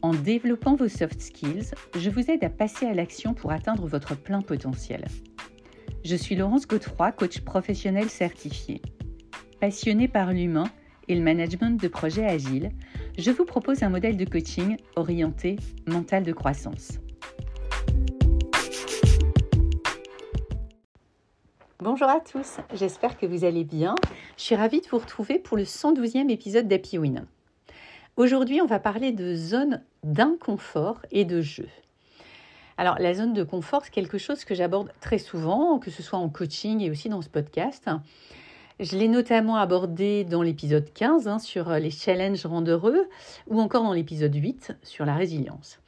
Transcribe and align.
En 0.00 0.14
développant 0.14 0.76
vos 0.76 0.86
soft 0.86 1.20
skills, 1.20 1.74
je 1.96 2.08
vous 2.08 2.30
aide 2.30 2.44
à 2.44 2.48
passer 2.48 2.86
à 2.86 2.94
l'action 2.94 3.34
pour 3.34 3.50
atteindre 3.50 3.86
votre 3.88 4.16
plein 4.16 4.42
potentiel. 4.42 5.04
Je 6.04 6.14
suis 6.14 6.36
Laurence 6.36 6.68
Godefroy, 6.68 7.10
coach 7.10 7.40
professionnel 7.40 8.08
certifié. 8.08 8.80
Passionnée 9.60 10.06
par 10.06 10.32
l'humain 10.32 10.68
et 11.08 11.16
le 11.16 11.22
management 11.22 11.80
de 11.80 11.88
projets 11.88 12.24
agiles, 12.24 12.70
je 13.18 13.32
vous 13.32 13.44
propose 13.44 13.82
un 13.82 13.88
modèle 13.88 14.16
de 14.16 14.24
coaching 14.24 14.76
orienté 14.94 15.56
mental 15.88 16.22
de 16.22 16.32
croissance. 16.32 17.00
Bonjour 21.80 22.08
à 22.08 22.20
tous, 22.20 22.58
j'espère 22.72 23.18
que 23.18 23.26
vous 23.26 23.44
allez 23.44 23.64
bien. 23.64 23.96
Je 24.36 24.42
suis 24.44 24.54
ravie 24.54 24.80
de 24.80 24.86
vous 24.86 24.98
retrouver 24.98 25.40
pour 25.40 25.56
le 25.56 25.64
112e 25.64 26.30
épisode 26.30 26.68
d'Happy 26.68 26.98
Win. 26.98 27.26
Aujourd'hui, 28.18 28.60
on 28.60 28.66
va 28.66 28.80
parler 28.80 29.12
de 29.12 29.36
zone 29.36 29.80
d'inconfort 30.02 31.02
et 31.12 31.24
de 31.24 31.40
jeu. 31.40 31.68
Alors, 32.76 32.98
la 32.98 33.14
zone 33.14 33.32
de 33.32 33.44
confort, 33.44 33.84
c'est 33.84 33.92
quelque 33.92 34.18
chose 34.18 34.44
que 34.44 34.56
j'aborde 34.56 34.90
très 35.00 35.18
souvent, 35.18 35.78
que 35.78 35.92
ce 35.92 36.02
soit 36.02 36.18
en 36.18 36.28
coaching 36.28 36.80
et 36.80 36.90
aussi 36.90 37.08
dans 37.08 37.22
ce 37.22 37.28
podcast. 37.28 37.88
Je 38.80 38.96
l'ai 38.96 39.06
notamment 39.06 39.54
abordé 39.54 40.24
dans 40.24 40.42
l'épisode 40.42 40.92
15 40.92 41.28
hein, 41.28 41.38
sur 41.38 41.70
les 41.70 41.92
challenges 41.92 42.44
rendent 42.44 42.68
heureux 42.68 43.08
ou 43.46 43.60
encore 43.60 43.84
dans 43.84 43.92
l'épisode 43.92 44.34
8 44.34 44.72
sur 44.82 45.04
la 45.04 45.14
résilience. 45.14 45.78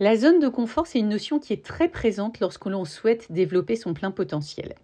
La 0.00 0.16
zone 0.16 0.40
de 0.40 0.48
confort, 0.48 0.88
c'est 0.88 0.98
une 0.98 1.10
notion 1.10 1.38
qui 1.38 1.52
est 1.52 1.64
très 1.64 1.88
présente 1.88 2.40
lorsque 2.40 2.66
l'on 2.66 2.84
souhaite 2.84 3.30
développer 3.30 3.76
son 3.76 3.94
plein 3.94 4.10
potentiel. 4.10 4.74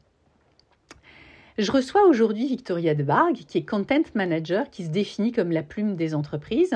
Je 1.59 1.71
reçois 1.71 2.07
aujourd'hui 2.07 2.47
Victoria 2.47 2.95
de 2.95 3.05
qui 3.45 3.59
est 3.59 3.69
Content 3.69 4.05
Manager, 4.15 4.71
qui 4.71 4.85
se 4.85 4.89
définit 4.89 5.33
comme 5.33 5.53
la 5.53 5.63
plume 5.63 5.97
des 5.97 6.15
entreprises. 6.15 6.75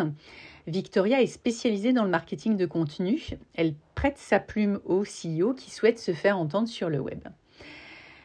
Victoria 0.67 1.23
est 1.23 1.29
spécialisée 1.29 1.95
dans 1.95 2.05
le 2.05 2.11
marketing 2.11 2.59
de 2.59 2.67
contenu. 2.67 3.23
Elle 3.55 3.73
prête 3.95 4.19
sa 4.19 4.39
plume 4.39 4.81
aux 4.85 5.05
CEO 5.05 5.55
qui 5.55 5.71
souhaitent 5.71 5.99
se 5.99 6.13
faire 6.13 6.37
entendre 6.37 6.69
sur 6.69 6.91
le 6.91 6.99
web. 6.99 7.21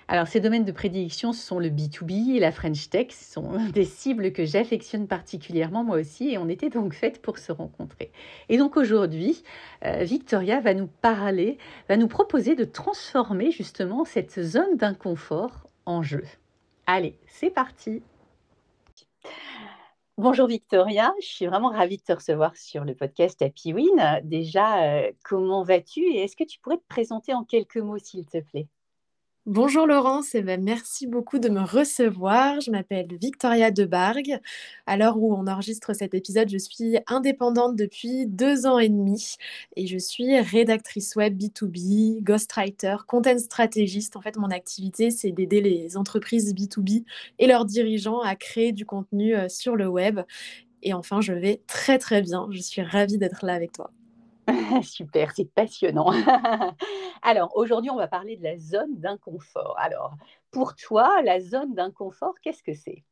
Alors, 0.10 0.28
ces 0.28 0.42
domaines 0.42 0.66
de 0.66 0.74
prédilection 0.74 1.32
sont 1.32 1.58
le 1.58 1.70
B2B 1.70 2.36
et 2.36 2.40
la 2.42 2.52
French 2.52 2.90
Tech. 2.90 3.12
Ce 3.12 3.32
sont 3.32 3.54
des 3.74 3.86
cibles 3.86 4.34
que 4.34 4.44
j'affectionne 4.44 5.08
particulièrement 5.08 5.86
moi 5.86 5.96
aussi 5.98 6.32
et 6.32 6.38
on 6.38 6.50
était 6.50 6.70
donc 6.70 6.94
faites 6.94 7.22
pour 7.22 7.38
se 7.38 7.54
rencontrer. 7.54 8.12
Et 8.50 8.58
donc 8.58 8.76
aujourd'hui, 8.76 9.42
euh, 9.86 10.04
Victoria 10.04 10.60
va 10.60 10.74
nous 10.74 10.88
parler, 10.88 11.58
va 11.88 11.96
nous 11.96 12.10
proposer 12.10 12.56
de 12.56 12.66
transformer 12.66 13.52
justement 13.52 14.04
cette 14.04 14.42
zone 14.42 14.76
d'inconfort 14.76 15.70
en 15.86 16.04
jeu. 16.04 16.24
Allez, 16.86 17.18
c'est 17.28 17.52
parti 17.52 18.02
Bonjour 20.18 20.48
Victoria, 20.48 21.14
je 21.22 21.28
suis 21.28 21.46
vraiment 21.48 21.70
ravie 21.70 21.98
de 21.98 22.04
te 22.04 22.14
recevoir 22.14 22.56
sur 22.56 22.84
le 22.84 22.94
podcast 22.96 23.42
Happy 23.42 23.74
Win. 23.74 24.22
Déjà, 24.24 24.84
euh, 24.84 25.12
comment 25.24 25.64
vas-tu 25.64 26.02
et 26.02 26.24
est-ce 26.24 26.36
que 26.36 26.44
tu 26.44 26.60
pourrais 26.60 26.78
te 26.78 26.88
présenter 26.88 27.34
en 27.34 27.44
quelques 27.44 27.78
mots 27.78 27.98
s'il 27.98 28.26
te 28.26 28.40
plaît? 28.40 28.68
Bonjour 29.48 29.88
Laurence, 29.88 30.36
et 30.36 30.44
ben 30.44 30.64
merci 30.64 31.08
beaucoup 31.08 31.40
de 31.40 31.50
me 31.50 31.62
recevoir. 31.62 32.62
Je 32.62 32.70
m'appelle 32.70 33.08
Victoria 33.20 33.72
Debargue. 33.72 34.40
À 34.86 34.98
l'heure 34.98 35.18
où 35.18 35.34
on 35.34 35.48
enregistre 35.48 35.94
cet 35.96 36.14
épisode, 36.14 36.48
je 36.48 36.60
suis 36.60 37.00
indépendante 37.08 37.76
depuis 37.76 38.28
deux 38.28 38.68
ans 38.68 38.78
et 38.78 38.88
demi 38.88 39.38
et 39.76 39.88
je 39.88 39.98
suis 39.98 40.40
rédactrice 40.40 41.16
web 41.16 41.36
B2B, 41.42 42.22
ghostwriter, 42.22 42.98
content 43.08 43.40
stratégiste. 43.40 44.16
En 44.16 44.22
fait, 44.22 44.38
mon 44.38 44.52
activité, 44.52 45.10
c'est 45.10 45.32
d'aider 45.32 45.62
les 45.62 45.98
entreprises 45.98 46.54
B2B 46.54 47.04
et 47.40 47.48
leurs 47.48 47.66
dirigeants 47.66 48.22
à 48.22 48.36
créer 48.36 48.74
du 48.74 48.86
contenu 48.86 49.36
euh, 49.36 49.50
sur 49.50 49.76
le 49.76 49.88
web. 49.88 50.20
Et 50.84 50.94
enfin, 50.94 51.20
je 51.20 51.34
vais 51.34 51.62
très 51.66 51.98
très 51.98 52.22
bien. 52.22 52.48
Je 52.52 52.62
suis 52.62 52.84
ravie 52.84 53.18
d'être 53.18 53.44
là 53.44 53.54
avec 53.56 53.72
toi. 53.72 53.92
Super, 54.84 55.32
c'est 55.36 55.52
passionnant. 55.54 56.12
Alors, 57.22 57.56
aujourd'hui, 57.56 57.92
on 57.92 57.96
va 57.96 58.08
parler 58.08 58.38
de 58.38 58.44
la 58.44 58.58
zone 58.58 59.00
d'inconfort. 59.00 59.76
Alors, 59.78 60.16
pour 60.52 60.76
toi, 60.76 61.22
la 61.22 61.40
zone 61.40 61.74
d'inconfort, 61.74 62.34
qu'est-ce 62.42 62.64
que 62.64 62.74
c'est? 62.74 63.04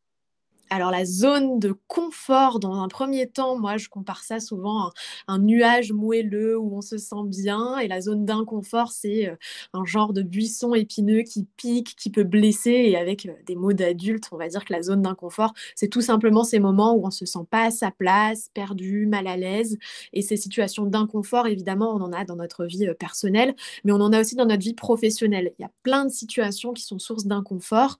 Alors 0.70 0.92
la 0.92 1.06
zone 1.06 1.60
de 1.60 1.74
confort, 1.88 2.60
dans 2.60 2.82
un 2.82 2.88
premier 2.88 3.28
temps, 3.28 3.58
moi 3.58 3.78
je 3.78 3.90
compare 3.90 4.24
ça 4.24 4.40
souvent 4.40 4.88
à 4.88 4.92
un 5.28 5.40
nuage 5.40 5.92
moelleux 5.92 6.58
où 6.58 6.78
on 6.78 6.82
se 6.82 6.98
sent 6.98 7.24
bien, 7.26 7.78
et 7.80 7.88
la 7.88 8.02
zone 8.02 8.26
d'inconfort, 8.26 8.92
c'est 8.92 9.28
euh, 9.28 9.36
un 9.74 9.86
genre 9.86 10.14
de 10.14 10.22
buisson 10.22 10.76
épineux 10.76 11.22
qui 11.24 11.48
pique, 11.58 11.96
qui 11.96 12.10
peut 12.10 12.24
blesser, 12.24 12.72
et 12.72 12.98
avec 12.98 13.26
euh, 13.26 13.34
des 13.46 13.56
mots 13.56 13.74
d'adultes, 13.74 14.30
on 14.32 14.38
va 14.38 14.48
dire 14.48 14.66
que 14.66 14.74
la 14.74 14.82
zone 14.82 15.02
d'inconfort, 15.02 15.54
c'est 15.76 15.88
tout 15.88 16.02
simplement 16.02 16.44
ces 16.44 16.60
moments 16.60 16.94
où 16.94 17.06
on 17.06 17.12
se 17.12 17.26
sent 17.26 17.46
pas 17.50 17.66
à 17.66 17.72
sa 17.72 17.92
place, 17.92 18.50
perdu, 18.54 19.08
mal 19.08 19.28
à 19.28 19.38
l'aise, 19.38 19.78
et 20.14 20.22
ces 20.22 20.38
situations 20.38 20.86
d'inconfort, 20.86 21.48
évidemment, 21.48 21.96
on 21.96 22.02
en 22.02 22.14
a 22.14 22.26
dans 22.26 22.36
notre 22.36 22.66
vie 22.66 22.88
euh, 22.88 22.94
personnelle, 22.94 23.56
mais 23.84 23.92
on 23.92 24.02
en 24.02 24.14
a 24.14 24.22
aussi 24.22 24.36
dans 24.36 24.46
notre 24.46 24.64
vie 24.64 24.74
professionnelle. 24.74 25.52
Il 25.58 25.64
y 25.64 25.66
a 25.66 25.72
plein 25.84 26.06
de 26.06 26.12
situations 26.12 26.74
qui 26.74 26.84
sont 26.84 27.00
sources 27.00 27.26
d'inconfort, 27.26 27.98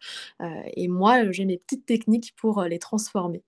et 0.76 0.88
moi 0.88 1.32
j'ai 1.32 1.46
mes 1.46 1.58
petites 1.58 1.86
techniques 1.86 2.34
pour 2.36 2.59
les 2.68 2.80
transformer. 2.80 3.44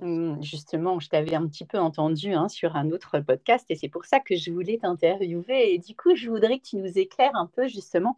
Mmh, 0.00 0.42
justement, 0.42 1.00
je 1.00 1.08
t'avais 1.08 1.34
un 1.34 1.48
petit 1.48 1.64
peu 1.64 1.78
entendu 1.78 2.32
hein, 2.32 2.48
sur 2.48 2.76
un 2.76 2.90
autre 2.92 3.18
podcast 3.18 3.66
et 3.68 3.74
c'est 3.74 3.88
pour 3.88 4.04
ça 4.04 4.20
que 4.20 4.36
je 4.36 4.52
voulais 4.52 4.78
t'interviewer. 4.78 5.74
Et 5.74 5.78
du 5.78 5.96
coup, 5.96 6.14
je 6.14 6.30
voudrais 6.30 6.60
que 6.60 6.68
tu 6.68 6.76
nous 6.76 6.98
éclaires 6.98 7.34
un 7.34 7.46
peu 7.46 7.66
justement 7.66 8.16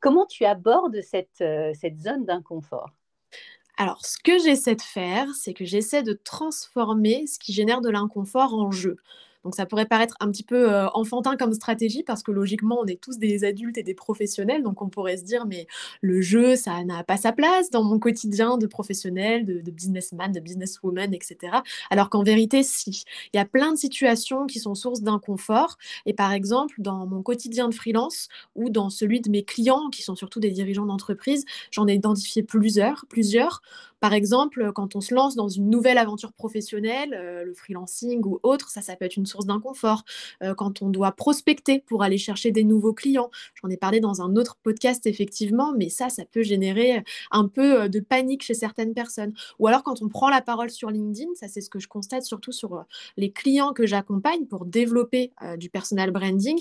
comment 0.00 0.24
tu 0.24 0.46
abordes 0.46 1.02
cette, 1.02 1.42
euh, 1.42 1.72
cette 1.74 1.98
zone 1.98 2.24
d'inconfort? 2.24 2.90
Alors, 3.76 4.04
ce 4.04 4.16
que 4.18 4.38
j'essaie 4.38 4.74
de 4.74 4.82
faire, 4.82 5.28
c'est 5.34 5.52
que 5.52 5.64
j'essaie 5.66 6.02
de 6.02 6.14
transformer 6.14 7.26
ce 7.26 7.38
qui 7.38 7.52
génère 7.52 7.82
de 7.82 7.90
l'inconfort 7.90 8.54
en 8.54 8.70
jeu. 8.70 8.96
Donc 9.48 9.54
ça 9.54 9.64
pourrait 9.64 9.86
paraître 9.86 10.14
un 10.20 10.30
petit 10.30 10.42
peu 10.42 10.70
euh, 10.70 10.90
enfantin 10.90 11.38
comme 11.38 11.54
stratégie 11.54 12.02
parce 12.02 12.22
que 12.22 12.30
logiquement 12.30 12.80
on 12.82 12.84
est 12.84 13.00
tous 13.00 13.16
des 13.16 13.44
adultes 13.44 13.78
et 13.78 13.82
des 13.82 13.94
professionnels, 13.94 14.62
donc 14.62 14.82
on 14.82 14.90
pourrait 14.90 15.16
se 15.16 15.24
dire 15.24 15.46
mais 15.46 15.66
le 16.02 16.20
jeu 16.20 16.54
ça 16.54 16.84
n'a 16.84 17.02
pas 17.02 17.16
sa 17.16 17.32
place 17.32 17.70
dans 17.70 17.82
mon 17.82 17.98
quotidien 17.98 18.58
de 18.58 18.66
professionnel, 18.66 19.46
de, 19.46 19.70
businessman, 19.70 20.32
de 20.32 20.40
businesswoman, 20.40 21.14
etc. 21.14 21.60
Alors 21.88 22.10
qu'en 22.10 22.22
vérité 22.22 22.62
si, 22.62 23.04
il 23.32 23.38
y 23.38 23.40
a 23.40 23.46
plein 23.46 23.72
de 23.72 23.78
situations 23.78 24.46
qui 24.46 24.58
sont 24.58 24.74
sources 24.74 25.00
d'inconfort 25.00 25.78
et 26.04 26.12
par 26.12 26.32
exemple 26.32 26.74
dans 26.76 27.06
mon 27.06 27.22
quotidien 27.22 27.70
de 27.70 27.74
freelance 27.74 28.28
ou 28.54 28.68
dans 28.68 28.90
celui 28.90 29.22
de 29.22 29.30
mes 29.30 29.44
clients 29.44 29.88
qui 29.88 30.02
sont 30.02 30.14
surtout 30.14 30.40
des 30.40 30.50
dirigeants 30.50 30.84
d'entreprise, 30.84 31.46
j'en 31.70 31.88
ai 31.88 31.94
identifié 31.94 32.42
plusieurs, 32.42 33.06
plusieurs. 33.08 33.62
Par 34.00 34.12
exemple, 34.12 34.72
quand 34.74 34.94
on 34.94 35.00
se 35.00 35.14
lance 35.14 35.34
dans 35.34 35.48
une 35.48 35.70
nouvelle 35.70 35.98
aventure 35.98 36.32
professionnelle, 36.32 37.14
euh, 37.14 37.44
le 37.44 37.54
freelancing 37.54 38.22
ou 38.24 38.38
autre, 38.42 38.70
ça, 38.70 38.80
ça 38.80 38.96
peut 38.96 39.04
être 39.04 39.16
une 39.16 39.26
source 39.26 39.46
d'inconfort. 39.46 40.04
Euh, 40.42 40.54
quand 40.54 40.82
on 40.82 40.88
doit 40.88 41.12
prospecter 41.12 41.80
pour 41.80 42.02
aller 42.02 42.18
chercher 42.18 42.52
des 42.52 42.64
nouveaux 42.64 42.92
clients, 42.92 43.30
j'en 43.60 43.68
ai 43.68 43.76
parlé 43.76 44.00
dans 44.00 44.22
un 44.22 44.36
autre 44.36 44.56
podcast 44.62 45.06
effectivement, 45.06 45.72
mais 45.76 45.88
ça, 45.88 46.08
ça 46.10 46.24
peut 46.24 46.42
générer 46.42 47.02
un 47.30 47.48
peu 47.48 47.82
euh, 47.82 47.88
de 47.88 48.00
panique 48.00 48.42
chez 48.44 48.54
certaines 48.54 48.94
personnes. 48.94 49.32
Ou 49.58 49.66
alors 49.66 49.82
quand 49.82 50.00
on 50.02 50.08
prend 50.08 50.28
la 50.28 50.42
parole 50.42 50.70
sur 50.70 50.90
LinkedIn, 50.90 51.30
ça 51.34 51.48
c'est 51.48 51.60
ce 51.60 51.70
que 51.70 51.80
je 51.80 51.88
constate 51.88 52.22
surtout 52.22 52.52
sur 52.52 52.84
les 53.16 53.32
clients 53.32 53.72
que 53.72 53.86
j'accompagne 53.86 54.46
pour 54.46 54.64
développer 54.64 55.32
du 55.56 55.70
personal 55.70 56.10
branding, 56.10 56.58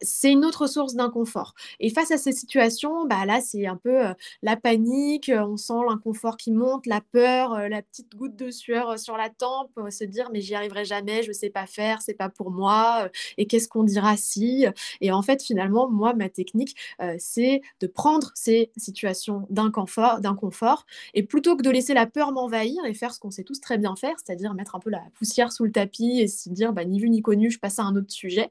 c'est 0.00 0.30
une 0.30 0.44
autre 0.44 0.66
source 0.66 0.94
d'inconfort. 0.94 1.54
Et 1.80 1.90
face 1.90 2.10
à 2.10 2.18
ces 2.18 2.32
situations, 2.32 3.06
bah 3.06 3.24
là, 3.26 3.40
c'est 3.40 3.66
un 3.66 3.76
peu 3.76 3.98
la 4.42 4.56
panique, 4.56 5.30
on 5.34 5.56
sent 5.56 5.80
l'inconfort 5.88 6.36
qui 6.36 6.52
monte 6.52 6.75
la 6.84 7.00
peur, 7.00 7.54
euh, 7.54 7.68
la 7.68 7.80
petite 7.80 8.14
goutte 8.14 8.36
de 8.36 8.50
sueur 8.50 8.90
euh, 8.90 8.96
sur 8.98 9.16
la 9.16 9.30
tempe, 9.30 9.70
euh, 9.78 9.90
se 9.90 10.04
dire 10.04 10.28
mais 10.32 10.42
j'y 10.42 10.54
arriverai 10.54 10.84
jamais, 10.84 11.22
je 11.22 11.28
ne 11.28 11.32
sais 11.32 11.48
pas 11.48 11.66
faire, 11.66 12.02
c'est 12.02 12.14
pas 12.14 12.28
pour 12.28 12.50
moi, 12.50 13.08
et 13.38 13.46
qu'est-ce 13.46 13.68
qu'on 13.68 13.84
dira 13.84 14.16
si 14.18 14.66
Et 15.00 15.12
en 15.12 15.22
fait, 15.22 15.42
finalement, 15.42 15.88
moi, 15.88 16.12
ma 16.14 16.28
technique, 16.28 16.76
c'est 17.18 17.60
de 17.80 17.86
prendre 17.86 18.32
ces 18.34 18.70
situations 18.76 19.46
d'inconfort, 19.48 20.20
d'inconfort, 20.20 20.84
et 21.14 21.22
plutôt 21.22 21.56
que 21.56 21.62
de 21.62 21.70
laisser 21.70 21.94
la 21.94 22.06
peur 22.06 22.32
m'envahir 22.32 22.84
et 22.84 22.94
faire 22.94 23.14
ce 23.14 23.20
qu'on 23.20 23.30
sait 23.30 23.44
tous 23.44 23.60
très 23.60 23.78
bien 23.78 23.96
faire, 23.96 24.16
c'est-à-dire 24.22 24.54
mettre 24.54 24.74
un 24.74 24.80
peu 24.80 24.90
la 24.90 25.02
poussière 25.14 25.52
sous 25.52 25.64
le 25.64 25.72
tapis 25.72 26.20
et 26.20 26.28
se 26.28 26.48
dire 26.50 26.72
bah, 26.72 26.84
ni 26.84 27.00
vu 27.00 27.08
ni 27.08 27.22
connu, 27.22 27.50
je 27.50 27.58
passe 27.58 27.78
à 27.78 27.84
un 27.84 27.96
autre 27.96 28.10
sujet. 28.10 28.50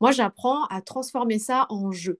Moi, 0.00 0.12
j'apprends 0.12 0.64
à 0.66 0.80
transformer 0.80 1.38
ça 1.38 1.66
en 1.68 1.90
jeu. 1.92 2.18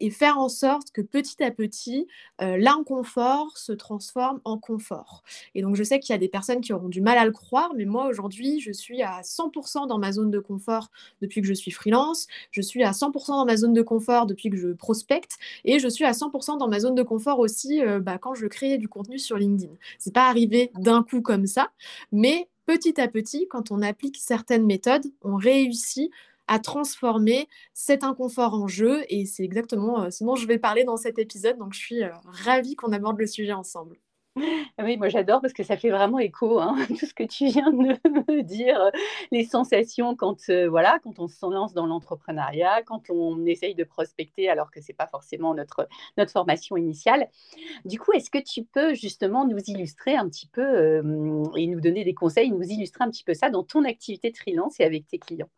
Et 0.00 0.10
faire 0.10 0.38
en 0.38 0.48
sorte 0.48 0.90
que 0.90 1.00
petit 1.00 1.42
à 1.42 1.50
petit, 1.50 2.06
l'inconfort 2.40 3.56
se 3.56 3.72
transforme 3.72 4.40
en 4.44 4.58
confort. 4.58 5.22
Et 5.54 5.62
donc, 5.62 5.76
je 5.76 5.82
sais 5.82 6.00
qu'il 6.00 6.12
y 6.12 6.16
a 6.16 6.18
des 6.18 6.28
personnes 6.28 6.60
qui 6.60 6.72
auront 6.72 6.88
du 6.88 7.00
mal 7.00 7.18
à 7.18 7.24
le 7.24 7.32
croire, 7.32 7.72
mais 7.76 7.84
moi, 7.84 8.06
aujourd'hui, 8.06 8.60
je 8.60 8.72
suis 8.72 9.02
à 9.02 9.22
100% 9.22 9.86
dans 9.86 9.98
ma 9.98 10.12
zone 10.12 10.30
de 10.30 10.38
confort 10.38 10.90
depuis 11.22 11.40
que 11.40 11.46
je 11.46 11.54
suis 11.54 11.70
freelance, 11.70 12.26
je 12.50 12.60
suis 12.60 12.82
à 12.82 12.92
100% 12.92 13.28
dans 13.28 13.46
ma 13.46 13.56
zone 13.56 13.72
de 13.72 13.82
confort 13.82 14.26
depuis 14.26 14.50
que 14.50 14.56
je 14.56 14.68
prospecte, 14.68 15.36
et 15.64 15.78
je 15.78 15.88
suis 15.88 16.04
à 16.04 16.12
100% 16.12 16.58
dans 16.58 16.68
ma 16.68 16.80
zone 16.80 16.94
de 16.94 17.02
confort 17.02 17.38
aussi 17.38 17.80
bah, 18.00 18.18
quand 18.18 18.34
je 18.34 18.46
crée 18.46 18.78
du 18.78 18.88
contenu 18.88 19.18
sur 19.18 19.36
LinkedIn. 19.36 19.72
C'est 19.98 20.14
pas 20.14 20.28
arrivé 20.28 20.70
d'un 20.78 21.02
coup 21.02 21.22
comme 21.22 21.46
ça, 21.46 21.70
mais 22.12 22.48
petit 22.66 23.00
à 23.00 23.08
petit, 23.08 23.46
quand 23.48 23.70
on 23.70 23.82
applique 23.82 24.16
certaines 24.18 24.64
méthodes, 24.64 25.06
on 25.22 25.36
réussit 25.36 26.10
à 26.48 26.58
transformer 26.58 27.48
cet 27.72 28.04
inconfort 28.04 28.54
en 28.54 28.68
jeu. 28.68 29.04
Et 29.08 29.26
c'est 29.26 29.44
exactement 29.44 30.02
euh, 30.02 30.10
ce 30.10 30.24
dont 30.24 30.36
je 30.36 30.46
vais 30.46 30.58
parler 30.58 30.84
dans 30.84 30.96
cet 30.96 31.18
épisode. 31.18 31.58
Donc, 31.58 31.74
je 31.74 31.78
suis 31.78 32.02
euh, 32.02 32.10
ravie 32.24 32.76
qu'on 32.76 32.92
aborde 32.92 33.18
le 33.18 33.26
sujet 33.26 33.52
ensemble. 33.52 33.98
Oui, 34.82 34.96
moi 34.96 35.08
j'adore 35.08 35.40
parce 35.40 35.52
que 35.52 35.62
ça 35.62 35.76
fait 35.76 35.90
vraiment 35.90 36.18
écho, 36.18 36.58
hein, 36.58 36.76
tout 36.88 37.06
ce 37.06 37.14
que 37.14 37.22
tu 37.22 37.46
viens 37.46 37.70
de 37.70 37.76
me 38.32 38.42
dire, 38.42 38.90
les 39.30 39.44
sensations 39.44 40.16
quand, 40.16 40.36
euh, 40.50 40.68
voilà, 40.68 40.98
quand 41.04 41.20
on 41.20 41.28
se 41.28 41.46
lance 41.46 41.72
dans 41.72 41.86
l'entrepreneuriat, 41.86 42.82
quand 42.82 43.10
on 43.10 43.46
essaye 43.46 43.76
de 43.76 43.84
prospecter 43.84 44.48
alors 44.48 44.72
que 44.72 44.80
ce 44.80 44.90
n'est 44.90 44.96
pas 44.96 45.06
forcément 45.06 45.54
notre, 45.54 45.88
notre 46.16 46.32
formation 46.32 46.76
initiale. 46.76 47.28
Du 47.84 48.00
coup, 48.00 48.12
est-ce 48.12 48.30
que 48.30 48.38
tu 48.38 48.64
peux 48.64 48.94
justement 48.94 49.46
nous 49.46 49.60
illustrer 49.68 50.16
un 50.16 50.28
petit 50.28 50.48
peu 50.48 50.98
et 51.56 51.66
nous 51.68 51.80
donner 51.80 52.02
des 52.04 52.14
conseils, 52.14 52.50
nous 52.50 52.64
illustrer 52.64 53.04
un 53.04 53.10
petit 53.10 53.24
peu 53.24 53.34
ça 53.34 53.50
dans 53.50 53.62
ton 53.62 53.84
activité 53.84 54.32
de 54.32 54.36
freelance 54.36 54.80
et 54.80 54.84
avec 54.84 55.06
tes 55.06 55.18
clients? 55.18 55.50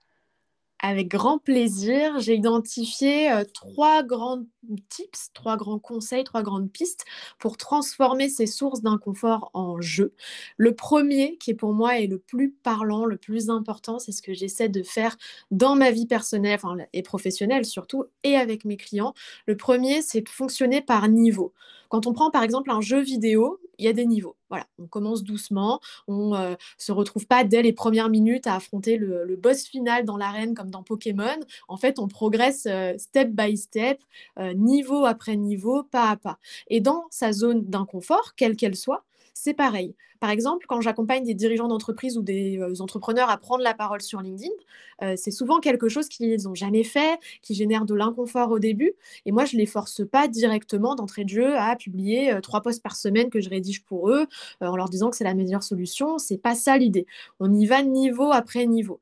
Avec 0.80 1.08
grand 1.08 1.38
plaisir. 1.38 2.18
J'ai 2.20 2.34
identifié 2.34 3.30
euh, 3.32 3.44
trois 3.44 4.02
grands 4.02 4.42
tips, 4.88 5.30
trois 5.32 5.56
grands 5.56 5.78
conseils, 5.78 6.24
trois 6.24 6.42
grandes 6.42 6.70
pistes 6.70 7.04
pour 7.38 7.56
transformer 7.56 8.28
ces 8.28 8.46
sources 8.46 8.82
d'inconfort 8.82 9.50
en 9.54 9.80
jeu. 9.80 10.14
Le 10.56 10.74
premier, 10.74 11.36
qui 11.38 11.54
pour 11.54 11.72
moi 11.72 11.98
est 11.98 12.06
le 12.06 12.18
plus 12.18 12.50
parlant, 12.50 13.04
le 13.04 13.16
plus 13.16 13.48
important, 13.50 13.98
c'est 13.98 14.12
ce 14.12 14.22
que 14.22 14.34
j'essaie 14.34 14.68
de 14.68 14.82
faire 14.82 15.16
dans 15.50 15.76
ma 15.76 15.90
vie 15.90 16.06
personnelle 16.06 16.58
et 16.92 17.02
professionnelle 17.02 17.64
surtout, 17.64 18.04
et 18.22 18.36
avec 18.36 18.64
mes 18.64 18.76
clients. 18.76 19.14
Le 19.46 19.56
premier, 19.56 20.02
c'est 20.02 20.20
de 20.20 20.28
fonctionner 20.28 20.82
par 20.82 21.08
niveau. 21.08 21.52
Quand 21.88 22.06
on 22.06 22.12
prend 22.12 22.30
par 22.30 22.42
exemple 22.42 22.70
un 22.70 22.80
jeu 22.80 23.00
vidéo, 23.00 23.60
il 23.78 23.84
y 23.84 23.88
a 23.88 23.92
des 23.92 24.06
niveaux. 24.06 24.36
Voilà, 24.48 24.66
on 24.78 24.86
commence 24.86 25.24
doucement, 25.24 25.80
on 26.06 26.30
ne 26.30 26.36
euh, 26.36 26.56
se 26.78 26.92
retrouve 26.92 27.26
pas 27.26 27.44
dès 27.44 27.62
les 27.62 27.72
premières 27.72 28.08
minutes 28.08 28.46
à 28.46 28.54
affronter 28.54 28.96
le, 28.96 29.36
boss 29.36 29.64
final 29.64 30.04
dans 30.04 30.16
l'arène 30.16 30.54
comme 30.54 30.70
dans 30.70 30.82
Pokémon. 30.82 31.38
En 31.68 31.76
fait, 31.76 31.98
on 31.98 32.08
progresse 32.08 32.66
euh, 32.66 32.94
step 32.96 33.30
by 33.30 33.56
step, 33.56 34.00
euh, 34.38 34.54
niveau 34.54 35.04
après 35.04 35.36
niveau, 35.36 35.82
pas 35.82 36.10
à 36.10 36.16
pas. 36.16 36.38
Et 36.68 36.80
dans 36.80 37.06
sa 37.10 37.32
zone 37.32 37.64
d'inconfort, 37.64 38.34
quelle 38.36 38.56
qu'elle 38.56 38.76
soit, 38.76 39.04
c'est 39.38 39.52
pareil. 39.52 39.94
Par 40.18 40.30
exemple, 40.30 40.64
quand 40.66 40.80
j'accompagne 40.80 41.24
des 41.24 41.34
dirigeants 41.34 41.68
d'entreprise 41.68 42.16
ou 42.16 42.22
des 42.22 42.58
euh, 42.58 42.80
entrepreneurs 42.80 43.28
à 43.28 43.36
prendre 43.36 43.62
la 43.62 43.74
parole 43.74 44.00
sur 44.00 44.20
LinkedIn, 44.20 44.50
euh, 45.02 45.14
c'est 45.16 45.30
souvent 45.30 45.60
quelque 45.60 45.88
chose 45.90 46.08
qu'ils 46.08 46.42
n'ont 46.44 46.54
jamais 46.54 46.84
fait, 46.84 47.18
qui 47.42 47.54
génère 47.54 47.84
de 47.84 47.94
l'inconfort 47.94 48.50
au 48.50 48.58
début. 48.58 48.94
Et 49.26 49.32
moi, 49.32 49.44
je 49.44 49.56
ne 49.56 49.60
les 49.60 49.66
force 49.66 50.06
pas 50.06 50.26
directement 50.26 50.94
d'entrée 50.94 51.24
de 51.24 51.28
jeu 51.28 51.56
à 51.56 51.76
publier 51.76 52.32
euh, 52.32 52.40
trois 52.40 52.62
posts 52.62 52.82
par 52.82 52.96
semaine 52.96 53.28
que 53.28 53.40
je 53.40 53.50
rédige 53.50 53.84
pour 53.84 54.10
eux 54.10 54.26
en 54.60 54.76
leur 54.76 54.88
disant 54.88 55.10
que 55.10 55.16
c'est 55.16 55.24
la 55.24 55.34
meilleure 55.34 55.62
solution. 55.62 56.18
C'est 56.18 56.38
pas 56.38 56.54
ça 56.54 56.78
l'idée. 56.78 57.06
On 57.40 57.52
y 57.52 57.66
va 57.66 57.82
niveau 57.82 58.32
après 58.32 58.66
niveau. 58.66 59.00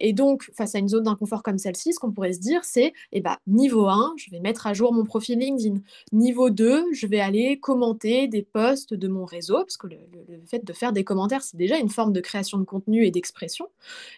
et 0.00 0.12
donc, 0.12 0.50
face 0.54 0.74
à 0.74 0.78
une 0.78 0.88
zone 0.88 1.04
d'inconfort 1.04 1.42
comme 1.42 1.58
celle-ci, 1.58 1.92
ce 1.94 1.98
qu'on 1.98 2.12
pourrait 2.12 2.32
se 2.34 2.40
dire, 2.40 2.64
c'est 2.64 2.92
eh 3.12 3.20
ben, 3.20 3.36
niveau 3.46 3.86
1, 3.88 4.14
je 4.16 4.30
vais 4.30 4.40
mettre 4.40 4.66
à 4.66 4.74
jour 4.74 4.92
mon 4.92 5.04
profil 5.04 5.38
LinkedIn. 5.38 5.80
Niveau 6.12 6.50
2, 6.50 6.92
je 6.92 7.06
vais 7.06 7.20
aller 7.20 7.58
commenter 7.58 8.28
des 8.28 8.42
posts 8.42 8.94
de 8.94 9.08
mon 9.08 9.24
réseau, 9.24 9.37
parce 9.46 9.76
que 9.76 9.86
le 9.86 9.98
fait 10.46 10.64
de 10.64 10.72
faire 10.72 10.92
des 10.92 11.04
commentaires, 11.04 11.42
c'est 11.42 11.56
déjà 11.56 11.78
une 11.78 11.88
forme 11.88 12.12
de 12.12 12.20
création 12.20 12.58
de 12.58 12.64
contenu 12.64 13.04
et 13.04 13.10
d'expression, 13.10 13.68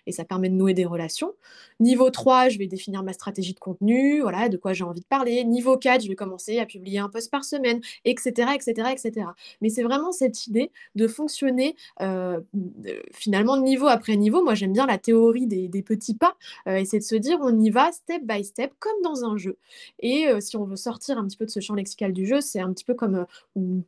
et 0.06 0.12
ça 0.12 0.24
permet 0.24 0.48
de 0.48 0.54
nouer 0.54 0.74
des 0.74 0.84
relations. 0.84 1.34
Niveau 1.80 2.10
3, 2.10 2.50
je 2.50 2.58
vais 2.58 2.66
définir 2.66 3.02
ma 3.02 3.12
stratégie 3.12 3.54
de 3.54 3.58
contenu, 3.58 4.20
voilà, 4.20 4.48
de 4.48 4.56
quoi 4.56 4.72
j'ai 4.72 4.84
envie 4.84 5.00
de 5.00 5.06
parler. 5.06 5.44
Niveau 5.44 5.76
4, 5.76 6.02
je 6.02 6.08
vais 6.08 6.14
commencer 6.14 6.58
à 6.58 6.66
publier 6.66 6.98
un 6.98 7.08
post 7.08 7.30
par 7.30 7.44
semaine, 7.44 7.80
etc., 8.04 8.50
etc., 8.54 8.90
etc. 8.92 9.26
Mais 9.60 9.70
c'est 9.70 9.82
vraiment 9.82 10.12
cette 10.12 10.46
idée 10.46 10.70
de 10.94 11.06
fonctionner 11.06 11.76
euh, 12.00 12.40
finalement 13.12 13.56
niveau 13.56 13.86
après 13.86 14.16
niveau. 14.16 14.42
Moi, 14.42 14.54
j'aime 14.54 14.72
bien 14.72 14.86
la 14.86 14.98
théorie 14.98 15.46
des, 15.46 15.82
petits 15.82 16.14
pas, 16.14 16.36
euh, 16.68 16.76
et 16.76 16.84
c'est 16.84 16.98
de 16.98 17.04
se 17.04 17.14
dire, 17.14 17.38
on 17.40 17.58
y 17.58 17.70
va 17.70 17.90
step 17.92 18.22
by 18.24 18.44
step, 18.44 18.72
comme 18.78 19.00
dans 19.02 19.24
un 19.24 19.36
jeu. 19.36 19.56
Et 20.00 20.28
euh, 20.28 20.40
si 20.40 20.56
on 20.56 20.64
veut 20.64 20.76
sortir 20.76 21.18
un 21.18 21.26
petit 21.26 21.36
peu 21.36 21.46
de 21.46 21.50
ce 21.50 21.60
champ 21.60 21.74
lexical 21.74 22.12
du 22.12 22.26
jeu, 22.26 22.40
c'est 22.40 22.60
un 22.60 22.72
petit 22.72 22.84
peu 22.84 22.94
comme 22.94 23.26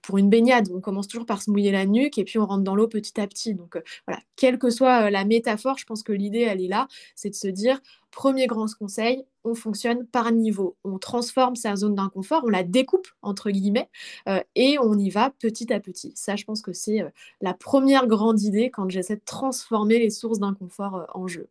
pour 0.00 0.19
une 0.19 0.31
baignade. 0.31 0.70
On 0.75 0.81
commence 0.81 1.08
toujours 1.08 1.22
par 1.25 1.43
se 1.43 1.51
mouiller 1.51 1.73
la 1.73 1.87
nuque 1.87 2.19
et 2.19 2.25
puis 2.25 2.39
on 2.39 2.47
rentre 2.47 2.65
dans 2.65 2.75
l'eau 2.75 2.89
petit 2.89 3.21
à 3.21 3.27
petit. 3.27 3.55
Donc 3.55 3.77
euh, 3.77 3.83
voilà, 4.07 4.21
quelle 4.37 4.59
que 4.59 4.71
soit 4.71 5.07
euh, 5.07 5.11
la 5.11 5.25
métaphore, 5.25 5.79
je 5.79 5.85
pense 5.85 6.03
que 6.03 6.13
l'idée, 6.13 6.41
elle 6.41 6.61
est 6.61 6.69
là, 6.69 6.89
c'est 7.15 7.31
de 7.31 7.35
se 7.35 7.49
dire, 7.49 7.81
premier 8.11 8.47
grand 8.47 8.67
conseil, 8.79 9.25
on 9.45 9.55
fonctionne 9.55 10.07
par 10.07 10.31
niveau. 10.33 10.77
On 10.85 10.99
transforme 10.99 11.57
sa 11.57 11.77
zone 11.77 11.95
d'inconfort, 11.95 12.43
on 12.45 12.51
la 12.51 12.63
découpe, 12.63 13.09
entre 13.23 13.51
guillemets, 13.51 13.89
euh, 14.29 14.41
et 14.55 14.79
on 14.79 14.99
y 14.99 15.11
va 15.11 15.31
petit 15.39 15.73
à 15.73 15.81
petit. 15.81 16.13
Ça, 16.15 16.37
je 16.37 16.45
pense 16.45 16.63
que 16.63 16.73
c'est 16.73 17.01
la 17.41 17.55
première 17.55 18.07
grande 18.07 18.41
idée 18.43 18.71
quand 18.71 18.89
j'essaie 18.91 19.17
de 19.17 19.23
transformer 19.25 19.99
les 19.99 20.11
sources 20.11 20.39
d'inconfort 20.39 21.07
en 21.15 21.27
jeu. 21.27 21.49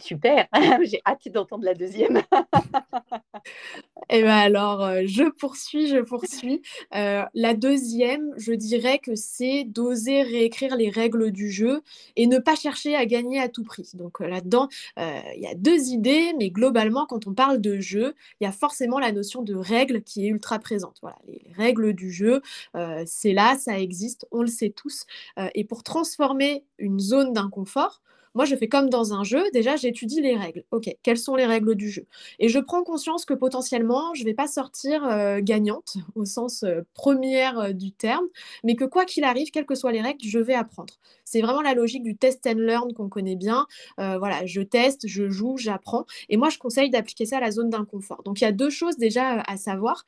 Super, 0.00 0.48
j'ai 0.82 1.00
hâte 1.06 1.28
d'entendre 1.28 1.64
la 1.64 1.74
deuxième. 1.74 2.20
Et 4.10 4.18
eh 4.18 4.22
bien 4.22 4.36
alors, 4.36 4.82
euh, 4.82 5.02
je 5.06 5.24
poursuis, 5.30 5.86
je 5.86 5.98
poursuis. 5.98 6.62
Euh, 6.94 7.22
la 7.32 7.54
deuxième, 7.54 8.32
je 8.36 8.52
dirais 8.52 8.98
que 8.98 9.14
c'est 9.14 9.64
d'oser 9.64 10.22
réécrire 10.22 10.76
les 10.76 10.90
règles 10.90 11.30
du 11.30 11.50
jeu 11.50 11.82
et 12.16 12.26
ne 12.26 12.38
pas 12.38 12.56
chercher 12.56 12.96
à 12.96 13.06
gagner 13.06 13.40
à 13.40 13.48
tout 13.48 13.62
prix. 13.62 13.92
Donc 13.94 14.20
euh, 14.20 14.26
là-dedans, 14.26 14.68
il 14.96 15.40
y 15.40 15.46
a 15.46 15.54
deux 15.54 15.88
idées, 15.90 16.32
mais 16.38 16.50
globalement, 16.50 17.06
quand 17.06 17.26
on 17.26 17.34
parle 17.34 17.60
de 17.60 17.80
jeu, 17.80 18.14
il 18.40 18.44
y 18.44 18.46
a 18.46 18.52
forcément 18.52 18.98
la 18.98 19.12
notion 19.12 19.42
de 19.42 19.54
règles 19.54 20.02
qui 20.02 20.26
est 20.26 20.28
ultra 20.28 20.58
présente. 20.58 20.98
Voilà, 21.00 21.16
les, 21.26 21.40
les 21.46 21.52
règles 21.52 21.94
du 21.94 22.10
jeu, 22.10 22.42
c'est 23.06 23.32
là, 23.32 23.56
ça 23.58 23.78
existe, 23.78 24.26
on 24.32 24.42
le 24.42 24.48
sait 24.48 24.70
tous. 24.70 25.06
et 25.54 25.64
pour 25.64 25.82
transformer 25.82 26.64
une 26.78 26.98
zone 27.00 27.32
d'inconfort, 27.32 28.02
moi, 28.34 28.44
je 28.44 28.56
fais 28.56 28.66
comme 28.66 28.90
dans 28.90 29.14
un 29.14 29.22
jeu. 29.22 29.42
Déjà, 29.52 29.76
j'étudie 29.76 30.20
les 30.20 30.36
règles. 30.36 30.64
OK, 30.72 30.94
quelles 31.02 31.18
sont 31.18 31.36
les 31.36 31.46
règles 31.46 31.76
du 31.76 31.88
jeu? 31.88 32.06
Et 32.40 32.48
je 32.48 32.58
prends 32.58 32.82
conscience 32.82 33.24
que 33.24 33.34
potentiellement, 33.34 34.12
je 34.14 34.22
ne 34.22 34.26
vais 34.26 34.34
pas 34.34 34.48
sortir 34.48 35.04
euh, 35.04 35.40
gagnante 35.40 35.94
au 36.16 36.24
sens 36.24 36.64
euh, 36.64 36.80
première 36.94 37.58
euh, 37.58 37.72
du 37.72 37.92
terme, 37.92 38.26
mais 38.64 38.74
que 38.74 38.84
quoi 38.84 39.04
qu'il 39.04 39.24
arrive, 39.24 39.50
quelles 39.50 39.66
que 39.66 39.76
soient 39.76 39.92
les 39.92 40.00
règles, 40.00 40.24
je 40.24 40.38
vais 40.40 40.54
apprendre. 40.54 40.94
C'est 41.24 41.40
vraiment 41.40 41.62
la 41.62 41.74
logique 41.74 42.02
du 42.02 42.16
test 42.16 42.46
and 42.46 42.58
learn 42.58 42.92
qu'on 42.92 43.08
connaît 43.08 43.34
bien. 43.34 43.66
voilà, 43.96 44.44
je 44.44 44.60
teste, 44.60 45.06
je 45.06 45.30
joue, 45.30 45.56
j'apprends. 45.56 46.04
Et 46.28 46.36
moi, 46.36 46.50
je 46.50 46.58
conseille 46.58 46.90
d'appliquer 46.90 47.24
ça 47.24 47.38
à 47.38 47.40
la 47.40 47.50
zone 47.50 47.70
d'inconfort. 47.70 48.22
Donc, 48.24 48.40
il 48.40 48.44
y 48.44 48.46
a 48.46 48.52
deux 48.52 48.68
choses 48.68 48.98
déjà 48.98 49.40
à 49.40 49.56
savoir. 49.56 50.04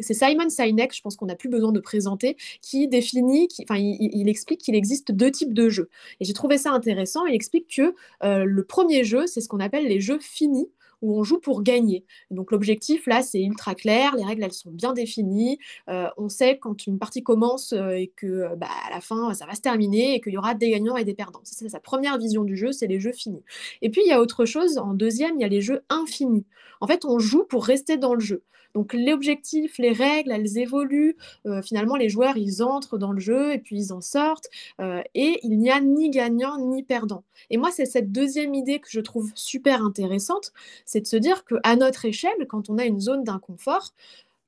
c'est 0.00 0.14
Simon 0.14 0.48
Sinek, 0.48 0.94
je 0.96 1.02
pense 1.02 1.16
qu'on 1.16 1.26
n'a 1.26 1.36
plus 1.36 1.50
besoin 1.50 1.70
de 1.70 1.80
présenter, 1.80 2.36
qui 2.62 2.88
définit, 2.88 3.46
enfin, 3.62 3.76
il 3.78 4.28
explique 4.28 4.62
qu'il 4.62 4.74
existe 4.74 5.12
deux 5.12 5.30
types 5.30 5.52
de 5.52 5.68
jeux. 5.68 5.90
Et 6.18 6.24
j'ai 6.24 6.32
trouvé 6.32 6.56
ça 6.56 6.72
intéressant 6.72 7.26
il 7.32 7.36
explique 7.36 7.74
que 7.74 7.94
euh, 8.22 8.44
le 8.44 8.64
premier 8.64 9.04
jeu, 9.04 9.26
c'est 9.26 9.40
ce 9.40 9.48
qu'on 9.48 9.60
appelle 9.60 9.86
les 9.86 10.00
jeux 10.00 10.18
finis 10.20 10.68
où 11.00 11.18
on 11.18 11.24
joue 11.24 11.40
pour 11.40 11.64
gagner. 11.64 12.04
Donc 12.30 12.52
l'objectif 12.52 13.06
là, 13.06 13.22
c'est 13.22 13.42
ultra 13.42 13.74
clair, 13.74 14.14
les 14.16 14.24
règles 14.24 14.44
elles 14.44 14.52
sont 14.52 14.70
bien 14.70 14.92
définies, 14.92 15.58
euh, 15.88 16.06
on 16.16 16.28
sait 16.28 16.58
quand 16.58 16.86
une 16.86 16.98
partie 17.00 17.24
commence 17.24 17.72
euh, 17.72 17.90
et 17.90 18.12
que 18.14 18.54
bah, 18.56 18.68
à 18.86 18.90
la 18.94 19.00
fin 19.00 19.34
ça 19.34 19.44
va 19.46 19.56
se 19.56 19.60
terminer 19.60 20.14
et 20.14 20.20
qu'il 20.20 20.32
y 20.32 20.38
aura 20.38 20.54
des 20.54 20.70
gagnants 20.70 20.96
et 20.96 21.04
des 21.04 21.14
perdants. 21.14 21.40
C'est 21.42 21.68
sa 21.68 21.80
première 21.80 22.18
vision 22.18 22.44
du 22.44 22.56
jeu, 22.56 22.70
c'est 22.70 22.86
les 22.86 23.00
jeux 23.00 23.12
finis. 23.12 23.42
Et 23.82 23.90
puis 23.90 24.02
il 24.04 24.08
y 24.08 24.12
a 24.12 24.20
autre 24.20 24.44
chose, 24.44 24.78
en 24.78 24.94
deuxième, 24.94 25.34
il 25.36 25.42
y 25.42 25.44
a 25.44 25.48
les 25.48 25.60
jeux 25.60 25.82
infinis. 25.88 26.46
En 26.80 26.86
fait, 26.86 27.04
on 27.04 27.18
joue 27.18 27.44
pour 27.44 27.64
rester 27.64 27.96
dans 27.96 28.14
le 28.14 28.20
jeu. 28.20 28.44
Donc 28.74 28.94
l'objectif, 28.94 29.78
les 29.78 29.92
règles, 29.92 30.32
elles 30.32 30.58
évoluent. 30.58 31.16
Euh, 31.46 31.62
finalement, 31.62 31.96
les 31.96 32.08
joueurs, 32.08 32.36
ils 32.36 32.62
entrent 32.62 32.98
dans 32.98 33.12
le 33.12 33.20
jeu 33.20 33.52
et 33.52 33.58
puis 33.58 33.76
ils 33.76 33.92
en 33.92 34.00
sortent. 34.00 34.48
Euh, 34.80 35.02
et 35.14 35.40
il 35.42 35.58
n'y 35.58 35.70
a 35.70 35.80
ni 35.80 36.10
gagnant 36.10 36.58
ni 36.58 36.82
perdant. 36.82 37.24
Et 37.50 37.56
moi, 37.56 37.70
c'est 37.70 37.86
cette 37.86 38.12
deuxième 38.12 38.54
idée 38.54 38.80
que 38.80 38.88
je 38.90 39.00
trouve 39.00 39.32
super 39.34 39.84
intéressante, 39.84 40.52
c'est 40.86 41.00
de 41.00 41.06
se 41.06 41.16
dire 41.16 41.44
qu'à 41.44 41.76
notre 41.76 42.04
échelle, 42.04 42.46
quand 42.48 42.70
on 42.70 42.78
a 42.78 42.84
une 42.84 43.00
zone 43.00 43.24
d'inconfort, 43.24 43.92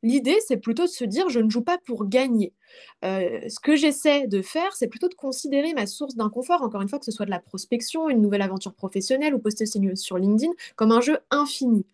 L'idée, 0.04 0.36
c'est 0.46 0.58
plutôt 0.58 0.82
de 0.82 0.90
se 0.90 1.04
dire, 1.04 1.30
je 1.30 1.40
ne 1.40 1.48
joue 1.48 1.62
pas 1.62 1.78
pour 1.78 2.06
gagner. 2.06 2.52
Euh, 3.06 3.40
ce 3.48 3.58
que 3.58 3.74
j'essaie 3.74 4.26
de 4.26 4.42
faire, 4.42 4.74
c'est 4.74 4.86
plutôt 4.86 5.08
de 5.08 5.14
considérer 5.14 5.72
ma 5.72 5.86
source 5.86 6.14
d'inconfort, 6.14 6.60
encore 6.60 6.82
une 6.82 6.90
fois, 6.90 6.98
que 6.98 7.06
ce 7.06 7.10
soit 7.10 7.24
de 7.24 7.30
la 7.30 7.40
prospection, 7.40 8.10
une 8.10 8.20
nouvelle 8.20 8.42
aventure 8.42 8.74
professionnelle 8.74 9.34
ou 9.34 9.38
poster 9.38 9.64
sur 9.64 10.18
LinkedIn, 10.18 10.52
comme 10.76 10.92
un 10.92 11.00
jeu 11.00 11.16
infini. 11.30 11.86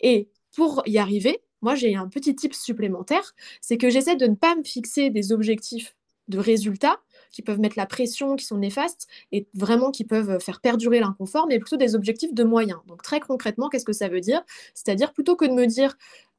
Et 0.00 0.28
pour 0.54 0.84
y 0.86 0.98
arriver, 0.98 1.40
moi, 1.62 1.74
j'ai 1.74 1.96
un 1.96 2.08
petit 2.08 2.34
tip 2.34 2.54
supplémentaire, 2.54 3.34
c'est 3.60 3.78
que 3.78 3.90
j'essaie 3.90 4.16
de 4.16 4.26
ne 4.26 4.34
pas 4.34 4.54
me 4.54 4.64
fixer 4.64 5.10
des 5.10 5.32
objectifs 5.32 5.94
de 6.28 6.38
résultats, 6.38 7.00
qui 7.30 7.42
peuvent 7.42 7.60
mettre 7.60 7.78
la 7.78 7.86
pression, 7.86 8.36
qui 8.36 8.44
sont 8.44 8.58
néfastes 8.58 9.06
et 9.32 9.48
vraiment 9.54 9.90
qui 9.90 10.04
peuvent 10.04 10.38
faire 10.40 10.60
perdurer 10.60 11.00
l'inconfort, 11.00 11.46
mais 11.46 11.58
plutôt 11.58 11.76
des 11.76 11.94
objectifs 11.94 12.34
de 12.34 12.44
moyens. 12.44 12.80
Donc 12.86 13.02
très 13.02 13.20
concrètement, 13.20 13.68
qu'est-ce 13.68 13.84
que 13.84 13.92
ça 13.92 14.08
veut 14.08 14.20
dire? 14.20 14.42
C'est-à-dire 14.74 15.12
plutôt 15.12 15.36
que 15.36 15.44
de 15.44 15.52
me 15.52 15.66
dire 15.66 15.96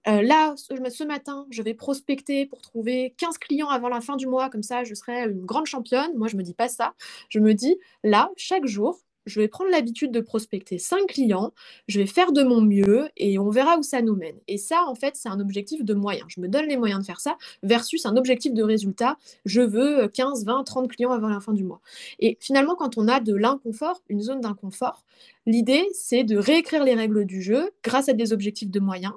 euh, 0.07 0.21
là, 0.21 0.55
ce 0.55 1.03
matin, 1.03 1.45
je 1.49 1.61
vais 1.61 1.73
prospecter 1.73 2.45
pour 2.45 2.61
trouver 2.61 3.13
15 3.17 3.37
clients 3.37 3.67
avant 3.67 3.89
la 3.89 3.99
fin 4.01 4.15
du 4.15 4.27
mois, 4.27 4.49
comme 4.49 4.63
ça 4.63 4.83
je 4.83 4.93
serai 4.93 5.23
une 5.23 5.45
grande 5.45 5.65
championne. 5.65 6.11
Moi, 6.15 6.27
je 6.27 6.35
ne 6.35 6.39
me 6.39 6.43
dis 6.43 6.53
pas 6.53 6.69
ça. 6.69 6.93
Je 7.29 7.39
me 7.39 7.53
dis, 7.53 7.77
là, 8.03 8.31
chaque 8.37 8.65
jour, 8.65 9.01
je 9.29 9.39
vais 9.39 9.47
prendre 9.47 9.69
l'habitude 9.71 10.11
de 10.11 10.19
prospecter 10.19 10.77
5 10.77 11.07
clients, 11.07 11.53
je 11.87 11.99
vais 11.99 12.05
faire 12.05 12.31
de 12.31 12.43
mon 12.43 12.61
mieux 12.61 13.09
et 13.15 13.39
on 13.39 13.49
verra 13.49 13.77
où 13.77 13.83
ça 13.83 14.01
nous 14.01 14.15
mène. 14.15 14.35
Et 14.47 14.57
ça, 14.57 14.83
en 14.87 14.95
fait, 14.95 15.15
c'est 15.15 15.29
un 15.29 15.39
objectif 15.39 15.83
de 15.83 15.93
moyens. 15.93 16.25
Je 16.29 16.41
me 16.41 16.47
donne 16.47 16.65
les 16.65 16.77
moyens 16.77 17.01
de 17.01 17.05
faire 17.05 17.19
ça 17.19 17.37
versus 17.63 18.05
un 18.05 18.17
objectif 18.17 18.53
de 18.53 18.63
résultat. 18.63 19.17
Je 19.45 19.61
veux 19.61 20.07
15, 20.07 20.45
20, 20.45 20.63
30 20.63 20.91
clients 20.91 21.11
avant 21.11 21.29
la 21.29 21.39
fin 21.39 21.53
du 21.53 21.63
mois. 21.63 21.81
Et 22.19 22.37
finalement, 22.39 22.75
quand 22.75 22.97
on 22.97 23.07
a 23.07 23.19
de 23.19 23.33
l'inconfort, 23.33 24.01
une 24.09 24.21
zone 24.21 24.41
d'inconfort, 24.41 25.05
l'idée, 25.45 25.87
c'est 25.93 26.23
de 26.23 26.37
réécrire 26.37 26.83
les 26.83 26.95
règles 26.95 27.25
du 27.25 27.41
jeu 27.41 27.71
grâce 27.83 28.09
à 28.09 28.13
des 28.13 28.33
objectifs 28.33 28.69
de 28.69 28.79
moyens, 28.79 29.13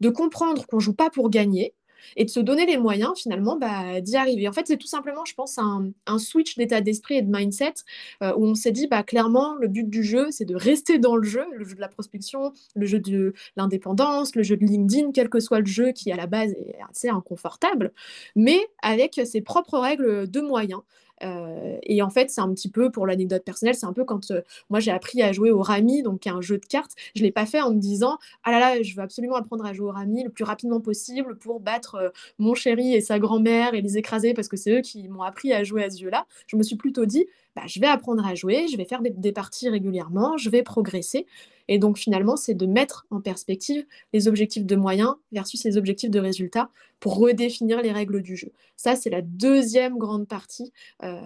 de 0.00 0.10
comprendre 0.10 0.66
qu'on 0.66 0.80
joue 0.80 0.94
pas 0.94 1.10
pour 1.10 1.30
gagner, 1.30 1.74
et 2.16 2.24
de 2.24 2.30
se 2.30 2.40
donner 2.40 2.66
les 2.66 2.76
moyens 2.76 3.12
finalement 3.16 3.56
bah, 3.56 4.00
d'y 4.00 4.16
arriver. 4.16 4.48
En 4.48 4.52
fait, 4.52 4.66
c'est 4.66 4.76
tout 4.76 4.86
simplement, 4.86 5.24
je 5.24 5.34
pense, 5.34 5.58
un, 5.58 5.92
switch 6.18 6.56
d'état 6.56 6.80
d'esprit 6.80 7.16
et 7.16 7.22
de 7.22 7.30
mindset 7.30 7.74
euh, 8.22 8.32
où 8.36 8.46
on 8.46 8.54
s'est 8.54 8.72
dit, 8.72 8.86
bah, 8.86 9.02
clairement, 9.02 9.54
le 9.54 9.68
but 9.68 9.88
du 9.88 10.02
jeu, 10.02 10.28
c'est 10.30 10.44
de 10.44 10.54
rester 10.54 10.98
dans 10.98 11.16
le 11.16 11.24
jeu, 11.24 11.44
le 11.52 11.64
jeu 11.64 11.74
de 11.74 11.80
la 11.80 11.88
prospection, 11.88 12.52
le 12.74 12.86
jeu 12.86 13.00
de 13.00 13.34
l'indépendance, 13.56 14.36
le 14.36 14.42
jeu 14.42 14.56
de 14.56 14.64
LinkedIn, 14.64 15.12
quel 15.12 15.28
que 15.28 15.40
soit 15.40 15.60
le 15.60 15.66
jeu 15.66 15.92
qui 15.92 16.12
à 16.12 16.16
la 16.16 16.26
base 16.26 16.52
est 16.52 16.76
assez 16.90 17.08
inconfortable, 17.08 17.92
mais 18.36 18.60
avec 18.82 19.20
ses 19.24 19.40
propres 19.40 19.78
règles 19.78 20.30
de 20.30 20.40
moyens. 20.40 20.82
Et 21.20 22.02
en 22.02 22.10
fait, 22.10 22.30
c'est 22.30 22.40
un 22.40 22.52
petit 22.52 22.68
peu, 22.68 22.90
pour 22.90 23.06
l'anecdote 23.06 23.44
personnelle, 23.44 23.74
c'est 23.74 23.86
un 23.86 23.92
peu 23.92 24.04
quand 24.04 24.32
moi 24.70 24.80
j'ai 24.80 24.90
appris 24.90 25.22
à 25.22 25.32
jouer 25.32 25.50
au 25.50 25.62
rami, 25.62 26.02
donc 26.02 26.26
un 26.26 26.40
jeu 26.40 26.58
de 26.58 26.66
cartes. 26.66 26.92
Je 27.14 27.20
ne 27.22 27.26
l'ai 27.26 27.32
pas 27.32 27.46
fait 27.46 27.60
en 27.60 27.72
me 27.72 27.78
disant 27.78 28.18
Ah 28.42 28.50
là 28.50 28.60
là, 28.60 28.82
je 28.82 28.94
veux 28.94 29.02
absolument 29.02 29.36
apprendre 29.36 29.64
à 29.64 29.72
jouer 29.72 29.88
au 29.88 29.92
rami 29.92 30.24
le 30.24 30.30
plus 30.30 30.44
rapidement 30.44 30.80
possible 30.80 31.38
pour 31.38 31.60
battre 31.60 32.12
mon 32.38 32.54
chéri 32.54 32.94
et 32.94 33.00
sa 33.00 33.18
grand-mère 33.18 33.74
et 33.74 33.80
les 33.80 33.98
écraser 33.98 34.34
parce 34.34 34.48
que 34.48 34.56
c'est 34.56 34.78
eux 34.78 34.80
qui 34.80 35.08
m'ont 35.08 35.22
appris 35.22 35.52
à 35.52 35.64
jouer 35.64 35.84
à 35.84 35.90
ce 35.90 36.00
jeu-là. 36.00 36.26
Je 36.46 36.56
me 36.56 36.62
suis 36.62 36.76
plutôt 36.76 37.06
dit 37.06 37.26
bah, 37.56 37.62
Je 37.66 37.80
vais 37.80 37.86
apprendre 37.86 38.26
à 38.26 38.34
jouer, 38.34 38.66
je 38.68 38.76
vais 38.76 38.84
faire 38.84 39.02
des 39.02 39.32
parties 39.32 39.68
régulièrement, 39.68 40.36
je 40.36 40.50
vais 40.50 40.62
progresser. 40.62 41.26
Et 41.68 41.78
donc 41.78 41.98
finalement, 41.98 42.36
c'est 42.36 42.54
de 42.54 42.66
mettre 42.66 43.06
en 43.10 43.20
perspective 43.20 43.86
les 44.12 44.28
objectifs 44.28 44.66
de 44.66 44.76
moyens 44.76 45.14
versus 45.32 45.64
les 45.64 45.76
objectifs 45.76 46.10
de 46.10 46.20
résultats 46.20 46.70
pour 47.00 47.16
redéfinir 47.16 47.80
les 47.80 47.92
règles 47.92 48.22
du 48.22 48.36
jeu. 48.36 48.52
Ça, 48.76 48.96
c'est 48.96 49.10
la 49.10 49.22
deuxième 49.22 49.96
grande 49.98 50.28
partie 50.28 50.72
euh, 51.02 51.20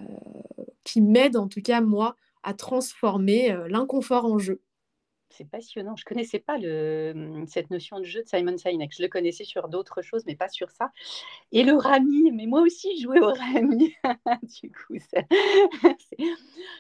qui 0.85 1.01
m'aide 1.01 1.37
en 1.37 1.49
tout 1.49 1.63
cas, 1.63 1.81
moi, 1.81 2.17
à 2.43 2.55
transformer 2.55 3.53
euh, 3.53 3.69
l'inconfort 3.69 4.25
en 4.25 4.39
jeu 4.39 4.61
c'est 5.31 5.49
passionnant. 5.49 5.97
Je 5.97 6.03
ne 6.03 6.09
connaissais 6.09 6.39
pas 6.39 6.59
mmh, 6.59 7.47
cette 7.47 7.71
notion 7.71 7.99
de 7.99 8.05
jeu 8.05 8.23
de 8.23 8.29
Simon 8.29 8.57
Sinek. 8.57 8.95
Je 8.97 9.03
le 9.03 9.09
connaissais 9.09 9.45
sur 9.45 9.69
d'autres 9.69 10.03
choses, 10.03 10.25
mais 10.27 10.37
pas 10.37 10.49
sur 10.49 10.71
ça. 10.71 10.91
Et 11.53 11.63
le 11.63 11.75
rami, 11.75 12.31
mais 12.33 12.47
moi 12.47 12.61
aussi, 12.63 12.97
je 12.99 13.03
jouais 13.05 13.21
au 13.21 13.33
rami. 13.33 13.95
du 14.63 14.71
coup, 14.71 14.97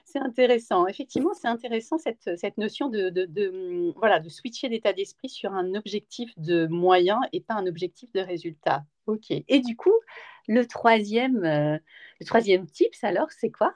c'est 0.05 0.19
intéressant. 0.19 0.87
Effectivement, 0.87 1.35
c'est 1.35 1.49
intéressant 1.49 1.99
cette, 1.99 2.59
notion 2.59 2.88
de, 2.88 3.11
mmh, 3.11 3.93
voilà, 3.97 4.21
de 4.21 4.28
switcher 4.28 4.69
d'état 4.69 4.93
d'esprit 4.93 5.28
sur 5.28 5.52
un 5.52 5.75
objectif 5.75 6.33
de 6.38 6.67
moyen 6.67 7.21
et 7.33 7.40
pas 7.40 7.55
un 7.55 7.67
objectif 7.67 8.12
de 8.12 8.21
résultat. 8.21 8.85
OK. 9.07 9.31
Et 9.31 9.61
du 9.61 9.76
coup, 9.76 9.95
le 10.49 10.67
troisième, 10.67 11.45
euh, 11.45 11.78
le 12.21 12.26
troisième 12.26 12.67
tips, 12.67 13.05
alors, 13.05 13.31
c'est 13.31 13.50
quoi? 13.50 13.75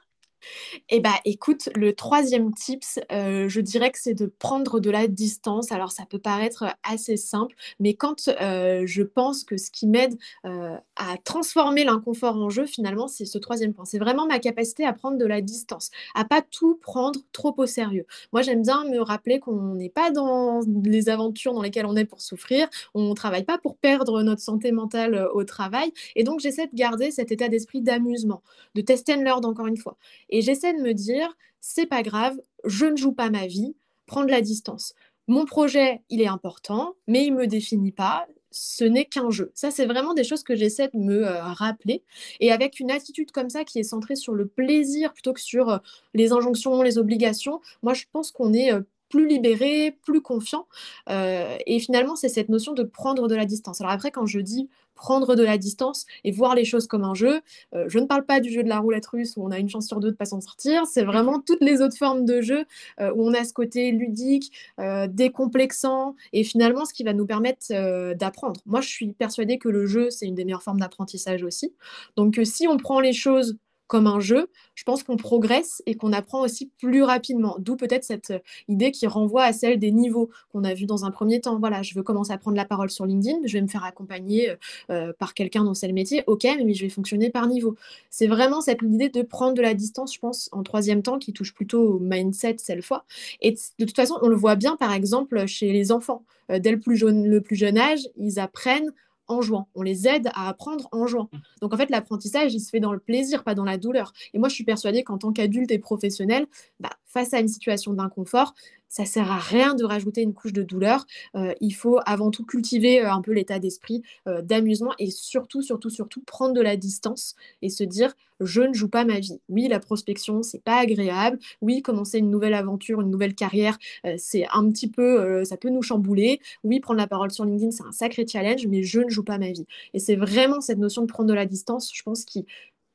Eh 0.89 0.99
bien, 0.99 1.13
écoute, 1.25 1.69
le 1.75 1.93
troisième 1.93 2.53
tips, 2.53 2.99
euh, 3.11 3.47
je 3.49 3.61
dirais 3.61 3.91
que 3.91 3.99
c'est 3.99 4.13
de 4.13 4.25
prendre 4.25 4.79
de 4.79 4.89
la 4.89 5.07
distance. 5.07 5.71
Alors, 5.71 5.91
ça 5.91 6.05
peut 6.05 6.19
paraître 6.19 6.65
assez 6.83 7.17
simple, 7.17 7.55
mais 7.79 7.93
quand 7.93 8.27
euh, 8.27 8.83
je 8.85 9.03
pense 9.03 9.43
que 9.43 9.57
ce 9.57 9.71
qui 9.71 9.87
m'aide 9.87 10.17
euh, 10.45 10.75
à 10.95 11.17
transformer 11.23 11.83
l'inconfort 11.83 12.35
en 12.35 12.49
jeu, 12.49 12.65
finalement, 12.65 13.07
c'est 13.07 13.25
ce 13.25 13.37
troisième 13.37 13.73
point. 13.73 13.85
C'est 13.85 13.99
vraiment 13.99 14.27
ma 14.27 14.39
capacité 14.39 14.85
à 14.85 14.93
prendre 14.93 15.17
de 15.17 15.25
la 15.25 15.41
distance, 15.41 15.89
à 16.15 16.25
pas 16.25 16.41
tout 16.41 16.75
prendre 16.81 17.19
trop 17.31 17.53
au 17.57 17.65
sérieux. 17.65 18.05
Moi, 18.31 18.41
j'aime 18.41 18.61
bien 18.61 18.83
me 18.85 18.99
rappeler 18.99 19.39
qu'on 19.39 19.75
n'est 19.75 19.89
pas 19.89 20.11
dans 20.11 20.61
les 20.83 21.09
aventures 21.09 21.53
dans 21.53 21.61
lesquelles 21.61 21.85
on 21.85 21.95
est 21.95 22.05
pour 22.05 22.21
souffrir. 22.21 22.67
On 22.93 23.09
ne 23.09 23.13
travaille 23.13 23.43
pas 23.43 23.57
pour 23.57 23.77
perdre 23.77 24.21
notre 24.23 24.41
santé 24.41 24.71
mentale 24.71 25.27
au 25.33 25.43
travail. 25.43 25.91
Et 26.15 26.23
donc, 26.23 26.39
j'essaie 26.39 26.67
de 26.67 26.75
garder 26.75 27.11
cet 27.11 27.31
état 27.31 27.49
d'esprit 27.49 27.81
d'amusement, 27.81 28.41
de 28.75 28.81
test 28.81 29.09
and 29.09 29.21
learn 29.23 29.45
encore 29.45 29.67
une 29.67 29.77
fois. 29.77 29.97
Et 30.33 30.41
j'essaie 30.41 30.73
de 30.73 30.81
me 30.81 30.93
dire, 30.93 31.37
c'est 31.61 31.85
pas 31.85 32.01
grave, 32.01 32.35
je 32.65 32.87
ne 32.87 32.97
joue 32.97 33.13
pas 33.13 33.29
ma 33.29 33.45
vie, 33.45 33.75
prendre 34.07 34.29
la 34.29 34.41
distance. 34.41 34.95
Mon 35.27 35.45
projet, 35.45 36.01
il 36.09 36.21
est 36.21 36.27
important, 36.27 36.95
mais 37.07 37.23
il 37.23 37.35
me 37.35 37.45
définit 37.45 37.91
pas. 37.91 38.25
Ce 38.49 38.83
n'est 38.83 39.05
qu'un 39.05 39.29
jeu. 39.29 39.51
Ça, 39.53 39.69
c'est 39.69 39.85
vraiment 39.85 40.15
des 40.15 40.23
choses 40.23 40.43
que 40.43 40.55
j'essaie 40.55 40.89
de 40.91 40.97
me 40.97 41.25
euh, 41.25 41.41
rappeler. 41.43 42.03
Et 42.39 42.51
avec 42.51 42.79
une 42.79 42.89
attitude 42.89 43.31
comme 43.31 43.49
ça 43.49 43.63
qui 43.63 43.77
est 43.77 43.83
centrée 43.83 44.15
sur 44.15 44.33
le 44.33 44.47
plaisir 44.47 45.13
plutôt 45.13 45.33
que 45.33 45.39
sur 45.39 45.69
euh, 45.69 45.77
les 46.15 46.31
injonctions, 46.31 46.81
les 46.81 46.97
obligations, 46.97 47.61
moi, 47.83 47.93
je 47.93 48.05
pense 48.11 48.31
qu'on 48.31 48.53
est 48.53 48.73
euh, 48.73 48.81
plus 49.13 49.27
libéré, 49.27 49.95
plus 50.03 50.21
confiant. 50.21 50.65
et 51.09 51.79
finalement, 51.79 52.15
c'est 52.15 52.29
cette 52.29 52.49
notion 52.49 52.73
de 52.73 52.81
prendre 52.83 53.27
de 53.27 53.35
la 53.35 53.45
distance. 53.45 53.79
Alors 53.79 53.91
après, 53.91 54.09
quand 54.09 54.25
je 54.25 54.39
dis 54.39 54.69
prendre 54.95 55.35
de 55.35 55.43
la 55.43 55.57
distance 55.57 56.05
et 56.23 56.31
voir 56.31 56.55
les 56.55 56.65
choses 56.65 56.87
comme 56.87 57.03
un 57.03 57.13
jeu. 57.13 57.41
Euh, 57.75 57.85
je 57.87 57.99
ne 57.99 58.05
parle 58.05 58.25
pas 58.25 58.39
du 58.39 58.49
jeu 58.51 58.63
de 58.63 58.69
la 58.69 58.79
roulette 58.79 59.05
russe 59.07 59.35
où 59.37 59.43
on 59.43 59.51
a 59.51 59.59
une 59.59 59.69
chance 59.69 59.87
sur 59.87 59.99
deux 59.99 60.11
de 60.11 60.15
pas 60.15 60.25
s'en 60.25 60.41
sortir. 60.41 60.85
C'est 60.85 61.03
vraiment 61.03 61.39
toutes 61.39 61.61
les 61.61 61.81
autres 61.81 61.97
formes 61.97 62.25
de 62.25 62.41
jeu 62.41 62.65
euh, 62.99 63.11
où 63.15 63.27
on 63.27 63.33
a 63.33 63.43
ce 63.43 63.53
côté 63.53 63.91
ludique, 63.91 64.51
euh, 64.79 65.07
décomplexant 65.07 66.15
et 66.31 66.43
finalement 66.43 66.85
ce 66.85 66.93
qui 66.93 67.03
va 67.03 67.13
nous 67.13 67.25
permettre 67.25 68.13
d'apprendre. 68.13 68.61
Moi, 68.65 68.81
je 68.81 68.89
suis 68.89 69.13
persuadée 69.13 69.57
que 69.57 69.69
le 69.69 69.85
jeu, 69.85 70.09
c'est 70.09 70.25
une 70.25 70.35
des 70.35 70.45
meilleures 70.45 70.63
formes 70.63 70.79
d'apprentissage 70.79 71.43
aussi. 71.43 71.73
Donc, 72.15 72.39
si 72.43 72.67
on 72.67 72.77
prend 72.77 72.99
les 72.99 73.13
choses 73.13 73.57
comme 73.93 74.07
un 74.07 74.19
jeu, 74.19 74.47
je 74.73 74.83
pense 74.85 75.03
qu'on 75.03 75.17
progresse 75.17 75.83
et 75.85 75.93
qu'on 75.93 76.13
apprend 76.13 76.41
aussi 76.41 76.71
plus 76.79 77.03
rapidement. 77.03 77.57
D'où 77.59 77.75
peut-être 77.75 78.03
cette 78.03 78.31
euh, 78.31 78.39
idée 78.67 78.89
qui 78.89 79.05
renvoie 79.05 79.43
à 79.43 79.53
celle 79.53 79.77
des 79.77 79.91
niveaux 79.91 80.31
qu'on 80.51 80.63
a 80.63 80.73
vu 80.73 80.87
dans 80.87 81.05
un 81.05 81.11
premier 81.11 81.41
temps. 81.41 81.59
Voilà, 81.59 81.83
je 81.83 81.93
veux 81.93 82.01
commencer 82.01 82.31
à 82.33 82.39
prendre 82.39 82.57
la 82.57 82.65
parole 82.65 82.89
sur 82.89 83.05
LinkedIn, 83.05 83.41
je 83.45 83.53
vais 83.53 83.61
me 83.61 83.67
faire 83.67 83.83
accompagner 83.83 84.49
euh, 84.49 84.55
euh, 84.89 85.13
par 85.19 85.35
quelqu'un 85.35 85.63
dont 85.63 85.75
c'est 85.75 85.85
le 85.85 85.93
métier. 85.93 86.23
Ok, 86.25 86.47
mais 86.65 86.73
je 86.73 86.81
vais 86.81 86.89
fonctionner 86.89 87.29
par 87.29 87.45
niveau. 87.45 87.75
C'est 88.09 88.25
vraiment 88.25 88.61
cette 88.61 88.81
idée 88.81 89.09
de 89.09 89.21
prendre 89.21 89.53
de 89.53 89.61
la 89.61 89.75
distance, 89.75 90.15
je 90.15 90.19
pense, 90.19 90.49
en 90.53 90.63
troisième 90.63 91.03
temps, 91.03 91.19
qui 91.19 91.31
touche 91.31 91.53
plutôt 91.53 91.83
au 91.83 91.99
mindset 91.99 92.55
cette 92.57 92.83
fois. 92.83 93.05
Et 93.41 93.51
de 93.51 93.85
toute 93.85 93.95
façon, 93.95 94.17
on 94.23 94.27
le 94.27 94.35
voit 94.35 94.55
bien, 94.55 94.75
par 94.75 94.91
exemple, 94.91 95.45
chez 95.45 95.71
les 95.71 95.91
enfants. 95.91 96.23
dès 96.49 96.71
le 96.71 96.79
plus, 96.79 96.97
jeune, 96.97 97.27
le 97.27 97.41
plus 97.41 97.57
jeune 97.57 97.77
âge, 97.77 98.09
ils 98.17 98.39
apprennent 98.39 98.91
en 99.27 99.41
jouant. 99.41 99.67
On 99.75 99.81
les 99.81 100.07
aide 100.07 100.29
à 100.33 100.49
apprendre 100.49 100.87
en 100.91 101.07
jouant. 101.07 101.29
Mmh. 101.31 101.37
Donc 101.61 101.73
en 101.73 101.77
fait, 101.77 101.89
l'apprentissage, 101.89 102.53
il 102.53 102.59
se 102.59 102.69
fait 102.69 102.79
dans 102.79 102.93
le 102.93 102.99
plaisir, 102.99 103.43
pas 103.43 103.55
dans 103.55 103.65
la 103.65 103.77
douleur. 103.77 104.13
Et 104.33 104.39
moi, 104.39 104.49
je 104.49 104.55
suis 104.55 104.63
persuadée 104.63 105.03
qu'en 105.03 105.17
tant 105.17 105.31
qu'adulte 105.31 105.71
et 105.71 105.79
professionnel, 105.79 106.47
bah, 106.79 106.91
face 107.13 107.33
à 107.33 107.39
une 107.39 107.47
situation 107.47 107.93
d'inconfort, 107.93 108.53
ça 108.89 109.05
sert 109.05 109.31
à 109.31 109.39
rien 109.39 109.73
de 109.73 109.83
rajouter 109.83 110.21
une 110.21 110.33
couche 110.35 110.53
de 110.53 110.61
douleur. 110.61 111.05
Euh, 111.35 111.53
il 111.61 111.71
faut 111.71 111.99
avant 112.05 112.29
tout 112.29 112.45
cultiver 112.45 113.01
euh, 113.01 113.11
un 113.11 113.21
peu 113.21 113.31
l'état 113.31 113.57
d'esprit 113.57 114.03
euh, 114.27 114.43
d'amusement 114.43 114.93
et 114.99 115.09
surtout, 115.09 115.63
surtout, 115.63 115.89
surtout 115.89 116.21
prendre 116.21 116.53
de 116.53 116.61
la 116.61 116.77
distance 116.77 117.35
et 117.63 117.69
se 117.69 117.83
dire 117.83 118.13
je 118.39 118.61
ne 118.61 118.73
joue 118.73 118.89
pas 118.89 119.03
ma 119.03 119.19
vie. 119.19 119.39
Oui, 119.49 119.67
la 119.67 119.79
prospection, 119.79 120.43
c'est 120.43 120.61
pas 120.61 120.77
agréable. 120.77 121.39
Oui, 121.61 121.81
commencer 121.81 122.19
une 122.19 122.29
nouvelle 122.29 122.53
aventure, 122.53 123.01
une 123.01 123.09
nouvelle 123.09 123.35
carrière, 123.35 123.77
c'est 124.17 124.45
un 124.51 124.69
petit 124.69 124.89
peu, 124.89 125.45
ça 125.45 125.55
peut 125.55 125.69
nous 125.69 125.81
chambouler. 125.81 126.41
Oui, 126.63 126.81
prendre 126.81 126.99
la 126.99 127.07
parole 127.07 127.31
sur 127.31 127.45
LinkedIn, 127.45 127.71
c'est 127.71 127.85
un 127.85 127.93
sacré 127.93 128.25
challenge, 128.27 128.67
mais 128.67 128.83
je 128.83 128.99
ne 128.99 129.09
joue 129.09 129.23
pas 129.23 129.37
ma 129.37 129.51
vie. 129.51 129.65
Et 129.93 129.99
c'est 129.99 130.17
vraiment 130.17 130.59
cette 130.59 130.79
notion 130.79 131.03
de 131.03 131.07
prendre 131.07 131.29
de 131.29 131.33
la 131.33 131.45
distance, 131.45 131.89
je 131.93 132.03
pense, 132.03 132.25
qui 132.25 132.45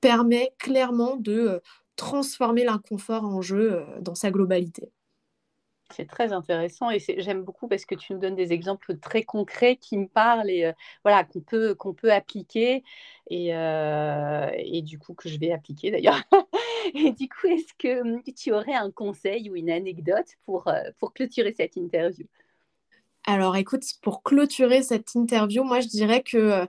permet 0.01 0.53
clairement 0.59 1.17
de 1.17 1.63
transformer 1.99 2.65
l'inconfort 2.65 3.25
en 3.25 3.43
jeu 3.43 3.85
dans 4.01 4.15
sa 4.15 4.31
globalité. 4.31 4.91
C'est 5.91 6.07
très 6.07 6.33
intéressant 6.33 6.91
et 6.91 6.99
j'aime 6.99 7.43
beaucoup 7.43 7.67
parce 7.67 7.87
que 7.87 7.95
tu 7.95 8.13
nous 8.13 8.19
donnes 8.19 8.35
des 8.35 8.53
exemples 8.53 8.99
très 8.99 9.23
concrets 9.23 9.77
qui 9.77 9.97
me 9.97 10.07
parlent 10.07 10.51
et 10.51 10.67
euh, 10.67 10.73
voilà 11.03 11.25
qu'on 11.25 11.41
peut 11.41 11.75
qu'on 11.75 11.95
peut 11.95 12.13
appliquer 12.13 12.85
et, 13.31 13.57
euh, 13.57 14.51
et, 14.55 14.83
du 14.83 14.99
coup 14.99 15.15
que 15.15 15.31
je 15.31 15.39
vais 15.39 15.51
appliquer 15.51 15.91
d'ailleurs. 15.91 16.23
et 16.95 17.13
du 17.13 17.29
coup, 17.29 17.47
est-ce 17.47 17.73
que 17.79 18.03
hum, 18.03 18.23
tu 18.23 18.53
aurais 18.53 18.75
un 18.75 18.91
conseil 18.91 19.49
ou 19.49 19.57
une 19.57 19.71
anecdote 19.71 20.27
pour, 20.45 20.69
euh, 20.69 20.83
pour 20.99 21.15
clôturer 21.15 21.55
cette 21.57 21.77
interview? 21.77 22.27
Alors 23.27 23.57
écoute, 23.57 23.85
pour 24.03 24.23
clôturer 24.23 24.83
cette 24.83 25.15
interview, 25.15 25.65
moi 25.65 25.81
je 25.81 25.89
dirais 25.89 26.23
que 26.23 26.67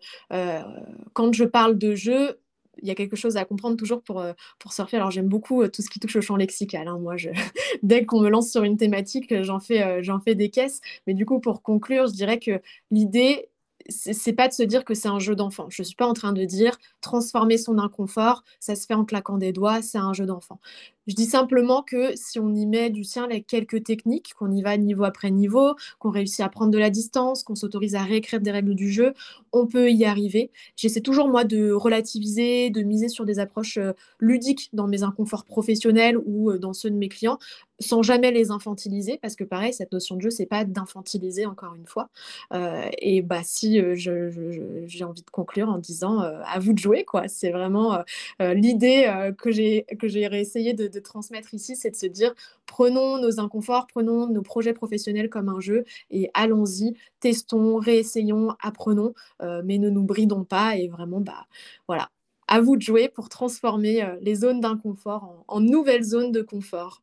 quand 1.13 1.33
je 1.33 1.45
parle 1.45 1.77
de 1.77 1.95
jeu, 1.95 2.38
il 2.81 2.88
y 2.88 2.91
a 2.91 2.95
quelque 2.95 3.15
chose 3.15 3.38
à 3.38 3.45
comprendre 3.45 3.77
toujours 3.77 4.01
pour, 4.01 4.19
euh, 4.19 4.33
pour 4.59 4.74
surfer. 4.74 4.98
Alors 4.98 5.12
j'aime 5.12 5.27
beaucoup 5.27 5.62
euh, 5.63 5.67
tout 5.69 5.81
ce 5.81 5.89
qui 5.89 6.00
touche 6.00 6.15
au 6.15 6.21
champ 6.21 6.36
lexical. 6.36 6.88
Hein. 6.88 6.98
Moi, 7.00 7.17
je... 7.17 7.29
dès 7.83 8.05
qu'on 8.05 8.21
me 8.21 8.29
lance 8.29 8.51
sur 8.51 8.63
une 8.63 8.77
thématique, 8.77 9.33
j'en 9.43 9.59
fais, 9.59 9.83
euh, 9.83 10.00
j'en 10.03 10.19
fais 10.19 10.36
des 10.36 10.50
caisses. 10.50 10.81
Mais 11.07 11.13
du 11.13 11.25
coup, 11.25 11.39
pour 11.39 11.62
conclure, 11.62 12.07
je 12.07 12.13
dirais 12.13 12.39
que 12.39 12.62
l'idée, 12.91 13.50
c'est 13.88 14.33
pas 14.33 14.48
de 14.48 14.53
se 14.53 14.63
dire 14.63 14.83
que 14.86 14.93
c'est 14.93 15.07
un 15.07 15.19
jeu 15.19 15.36
d'enfant. 15.36 15.67
Je 15.69 15.83
suis 15.83 15.95
pas 15.95 16.07
en 16.07 16.13
train 16.13 16.33
de 16.33 16.43
dire 16.43 16.77
transformer 17.01 17.57
son 17.57 17.77
inconfort, 17.79 18.43
ça 18.59 18.75
se 18.75 18.86
fait 18.86 18.93
en 18.93 19.05
claquant 19.05 19.38
des 19.38 19.53
doigts, 19.53 19.81
c'est 19.81 19.98
un 19.98 20.13
jeu 20.13 20.25
d'enfant. 20.25 20.59
Je 21.07 21.15
dis 21.15 21.25
simplement 21.25 21.81
que 21.81 22.15
si 22.15 22.39
on 22.39 22.53
y 22.53 22.67
met 22.67 22.91
du 22.91 23.03
sien 23.03 23.24
avec 23.24 23.48
quelques 23.48 23.83
techniques, 23.83 24.36
qu'on 24.36 24.51
y 24.51 24.62
va 24.62 24.77
niveau 24.77 25.05
après 25.05 25.31
niveau, 25.31 25.74
qu'on 25.98 26.12
réussit 26.12 26.41
à 26.41 26.50
prendre 26.50 26.71
de 26.71 26.77
la 26.77 26.91
distance, 26.91 27.41
qu'on 27.41 27.55
s'autorise 27.55 27.95
à 27.95 28.03
réécrire 28.03 28.41
des 28.41 28.51
règles 28.51 28.75
du 28.75 28.91
jeu, 28.91 29.13
on 29.51 29.65
peut 29.65 29.89
y 29.89 30.05
arriver. 30.05 30.51
J'essaie 30.75 31.01
toujours, 31.01 31.27
moi, 31.27 31.45
de 31.45 31.71
relativiser, 31.71 32.69
de 32.69 32.83
miser 32.83 33.09
sur 33.09 33.25
des 33.25 33.39
approches 33.39 33.77
euh, 33.77 33.93
ludiques 34.19 34.69
dans 34.74 34.88
mes 34.88 35.01
inconforts 35.01 35.45
professionnels 35.45 36.17
ou 36.25 36.51
euh, 36.51 36.59
dans 36.59 36.74
ceux 36.74 36.91
de 36.91 36.95
mes 36.95 37.09
clients, 37.09 37.39
sans 37.79 38.03
jamais 38.03 38.31
les 38.31 38.51
infantiliser, 38.51 39.17
parce 39.21 39.36
que 39.36 39.43
pareil, 39.43 39.74
cette 39.74 39.91
notion 39.91 40.15
de 40.15 40.21
jeu, 40.21 40.29
c'est 40.29 40.45
pas 40.45 40.65
d'infantiliser, 40.65 41.45
encore 41.45 41.75
une 41.75 41.88
fois. 41.88 42.09
Euh, 42.53 42.88
et 43.00 43.21
bah, 43.21 43.41
si 43.43 43.81
j'ai 43.95 45.03
envie 45.03 45.24
de 45.24 45.29
conclure 45.31 45.69
en 45.69 45.77
disant 45.77 46.19
à 46.19 46.59
vous 46.59 46.74
de 46.74 46.79
jouer, 46.79 47.05
quoi. 47.05 47.27
C'est 47.27 47.51
vraiment 47.51 48.00
l'idée 48.39 49.31
que 49.38 49.51
j'ai 49.51 49.86
essayé 50.33 50.74
de 50.74 51.00
transmettre 51.00 51.53
ici, 51.53 51.75
c'est 51.75 51.91
de 51.91 51.95
se 51.95 52.05
dire 52.05 52.33
prenons 52.69 53.17
nos 53.17 53.39
inconforts, 53.39 53.88
prenons 53.88 54.27
nos 54.27 54.41
projets 54.41 54.74
professionnels 54.74 55.29
comme 55.29 55.50
un 55.50 55.59
jeu 55.59 55.86
et 56.12 56.29
allons-y, 56.33 56.95
testons, 57.19 57.77
réessayons, 57.77 58.55
apprenons, 58.62 59.13
euh, 59.41 59.62
mais 59.65 59.77
ne 59.79 59.89
nous 59.89 60.03
bridons 60.03 60.43
pas 60.43 60.77
et 60.77 60.88
vraiment, 60.88 61.19
bah 61.19 61.48
voilà, 61.88 62.09
à 62.48 62.62
vous 62.62 62.77
de 62.77 62.81
jouer 62.81 63.09
pour 63.09 63.29
transformer 63.29 64.03
euh, 64.03 64.15
les 64.21 64.36
zones 64.36 64.62
d'inconfort 64.62 65.43
en 65.48 65.59
nouvelles 65.62 66.03
zones 66.03 66.31
de 66.31 66.41
confort. 66.41 67.01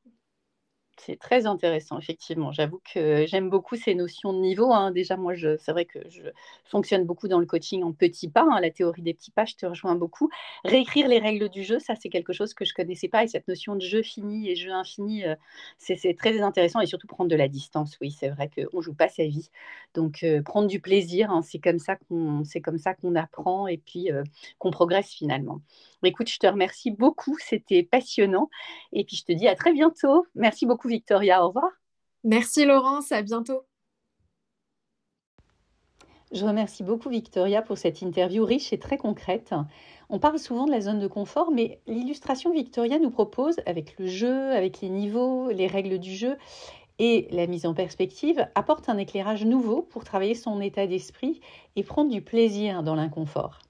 C'est 0.99 1.19
très 1.19 1.47
intéressant, 1.47 1.99
effectivement. 1.99 2.53
J'avoue 2.53 2.81
que 2.93 3.27
j'aime 3.27 3.51
beaucoup 3.51 3.77
ces 3.77 3.95
notions 3.95 4.33
de 4.33 4.39
niveau. 4.39 4.73
Hein. 4.73 4.91
Déjà, 4.93 5.17
moi, 5.17 5.35
c'est 5.37 5.71
vrai 5.73 5.85
que 5.85 5.99
je 6.09 6.23
fonctionne 6.65 7.05
beaucoup 7.05 7.29
dans 7.29 7.39
le 7.39 7.47
coaching 7.47 7.83
en 7.83 7.93
petits 7.93 8.29
pas. 8.29 8.47
Hein. 8.51 8.61
La 8.61 8.71
théorie 8.71 9.03
des 9.03 9.13
petits 9.13 9.31
pas, 9.31 9.45
je 9.45 9.55
te 9.57 9.67
rejoins 9.67 9.95
beaucoup. 9.95 10.31
Réécrire 10.65 11.07
les 11.07 11.19
règles 11.19 11.49
du 11.51 11.65
jeu, 11.65 11.79
ça, 11.79 11.95
c'est 11.97 12.09
quelque 12.09 12.33
chose 12.33 12.55
que 12.55 12.65
je 12.65 12.73
ne 12.73 12.77
connaissais 12.83 13.09
pas. 13.09 13.25
Et 13.25 13.29
cette 13.29 13.47
notion 13.47 13.77
de 13.77 13.83
jeu 13.83 14.03
fini 14.03 14.51
et 14.51 14.57
jeu 14.57 14.73
infini, 14.73 15.25
euh, 15.25 15.35
c'est 15.79 16.17
très 16.17 16.41
intéressant. 16.41 16.81
Et 16.81 16.87
surtout, 16.87 17.07
prendre 17.07 17.31
de 17.31 17.37
la 17.37 17.49
distance. 17.49 17.97
Oui, 18.01 18.11
c'est 18.11 18.31
vrai 18.31 18.49
qu'on 18.49 18.79
ne 18.79 18.83
joue 18.83 18.95
pas 18.95 19.09
sa 19.09 19.25
vie. 19.25 19.51
Donc, 19.95 20.23
euh, 20.23 20.43
prendre 20.43 20.67
du 20.67 20.81
plaisir, 20.81 21.31
hein, 21.31 21.43
c'est 21.43 21.59
comme 21.59 21.79
ça 21.79 21.97
qu'on 21.97 23.15
apprend 23.15 23.67
et 23.67 23.77
puis 23.77 24.11
euh, 24.11 24.25
qu'on 24.59 24.71
progresse 24.71 25.11
finalement. 25.11 25.61
Écoute, 26.07 26.31
je 26.31 26.39
te 26.39 26.47
remercie 26.47 26.91
beaucoup. 26.93 27.37
C'était 27.41 27.83
passionnant. 27.83 28.49
Et 28.93 29.05
puis, 29.05 29.17
je 29.17 29.25
te 29.25 29.33
dis 29.33 29.49
à 29.49 29.57
très 29.57 29.73
bientôt. 29.73 30.27
Merci 30.35 30.65
beaucoup. 30.87 30.95
Victoria. 30.95 31.45
Au 31.45 31.49
revoir. 31.49 31.71
Merci 32.25 32.65
Laurence, 32.65 33.13
à 33.13 33.23
bientôt. 33.23 33.63
Je 36.33 36.45
remercie 36.45 36.83
beaucoup 36.83 37.09
Victoria 37.09 37.63
pour 37.63 37.79
cette 37.79 38.03
interview 38.03 38.45
riche 38.45 38.73
et 38.73 38.79
très 38.79 38.99
concrète. 38.99 39.55
On 40.09 40.19
parle 40.19 40.41
souvent 40.41 40.67
de 40.67 40.73
la 40.73 40.81
zone 40.81 40.99
de 40.99 41.07
confort, 41.07 41.53
mais 41.53 41.81
l'illustration 41.87 42.53
Victoria 42.53 42.99
nous 42.99 43.11
propose, 43.11 43.57
avec 43.65 43.97
le 43.99 44.07
jeu, 44.07 44.51
avec 44.51 44.81
les 44.81 44.89
niveaux, 44.89 45.51
les 45.51 45.69
règles 45.69 45.99
du 45.99 46.15
jeu 46.15 46.37
et 46.99 47.29
la 47.31 47.47
mise 47.47 47.67
en 47.67 47.75
perspective, 47.75 48.49
apporte 48.55 48.89
un 48.89 48.99
éclairage 48.99 49.45
nouveau 49.45 49.83
pour 49.83 50.03
travailler 50.03 50.35
son 50.35 50.61
état 50.61 50.87
d'esprit 50.87 51.41
et 51.77 51.85
prendre 51.85 52.11
du 52.11 52.23
plaisir 52.23 52.83
dans 52.83 52.97
l'inconfort. 52.97 53.61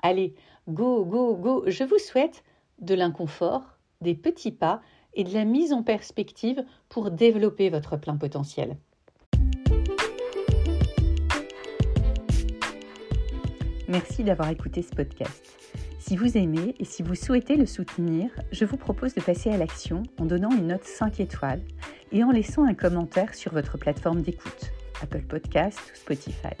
Allez, 0.00 0.34
go, 0.68 1.04
go, 1.04 1.34
go, 1.34 1.64
je 1.66 1.82
vous 1.82 1.98
souhaite 1.98 2.44
de 2.78 2.94
l'inconfort, 2.94 3.78
des 4.02 4.14
petits 4.14 4.52
pas 4.52 4.82
et 5.18 5.24
de 5.24 5.34
la 5.34 5.44
mise 5.44 5.74
en 5.74 5.82
perspective 5.82 6.64
pour 6.88 7.10
développer 7.10 7.68
votre 7.68 7.98
plein 7.98 8.16
potentiel. 8.16 8.76
Merci 13.88 14.22
d'avoir 14.22 14.48
écouté 14.48 14.82
ce 14.82 14.94
podcast. 14.94 15.56
Si 15.98 16.16
vous 16.16 16.38
aimez 16.38 16.74
et 16.78 16.84
si 16.84 17.02
vous 17.02 17.14
souhaitez 17.14 17.56
le 17.56 17.66
soutenir, 17.66 18.30
je 18.52 18.64
vous 18.64 18.76
propose 18.76 19.14
de 19.14 19.20
passer 19.20 19.50
à 19.50 19.56
l'action 19.56 20.04
en 20.18 20.24
donnant 20.24 20.50
une 20.50 20.68
note 20.68 20.84
5 20.84 21.20
étoiles 21.20 21.62
et 22.12 22.22
en 22.22 22.30
laissant 22.30 22.64
un 22.64 22.74
commentaire 22.74 23.34
sur 23.34 23.52
votre 23.52 23.76
plateforme 23.76 24.22
d'écoute, 24.22 24.70
Apple 25.02 25.22
Podcast 25.22 25.78
ou 25.92 25.96
Spotify. 25.96 26.54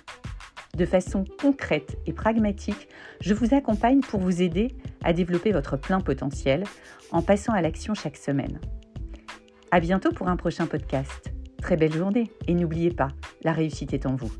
De 0.76 0.86
façon 0.86 1.24
concrète 1.42 1.98
et 2.06 2.12
pragmatique, 2.12 2.86
je 3.20 3.34
vous 3.34 3.52
accompagne 3.52 3.98
pour 3.98 4.20
vous 4.20 4.42
aider 4.42 4.76
à 5.02 5.12
développer 5.12 5.50
votre 5.50 5.76
plein 5.76 5.98
potentiel 5.98 6.62
en 7.10 7.20
passant 7.20 7.52
à 7.52 7.62
l'action 7.62 7.94
chaque 7.94 8.16
semaine. 8.16 8.60
À 9.72 9.80
bientôt 9.80 10.12
pour 10.12 10.28
un 10.28 10.36
prochain 10.36 10.68
podcast. 10.68 11.32
Très 11.60 11.76
belle 11.76 11.92
journée 11.92 12.30
et 12.46 12.54
n'oubliez 12.54 12.90
pas, 12.90 13.08
la 13.42 13.52
réussite 13.52 13.92
est 13.92 14.06
en 14.06 14.14
vous. 14.14 14.32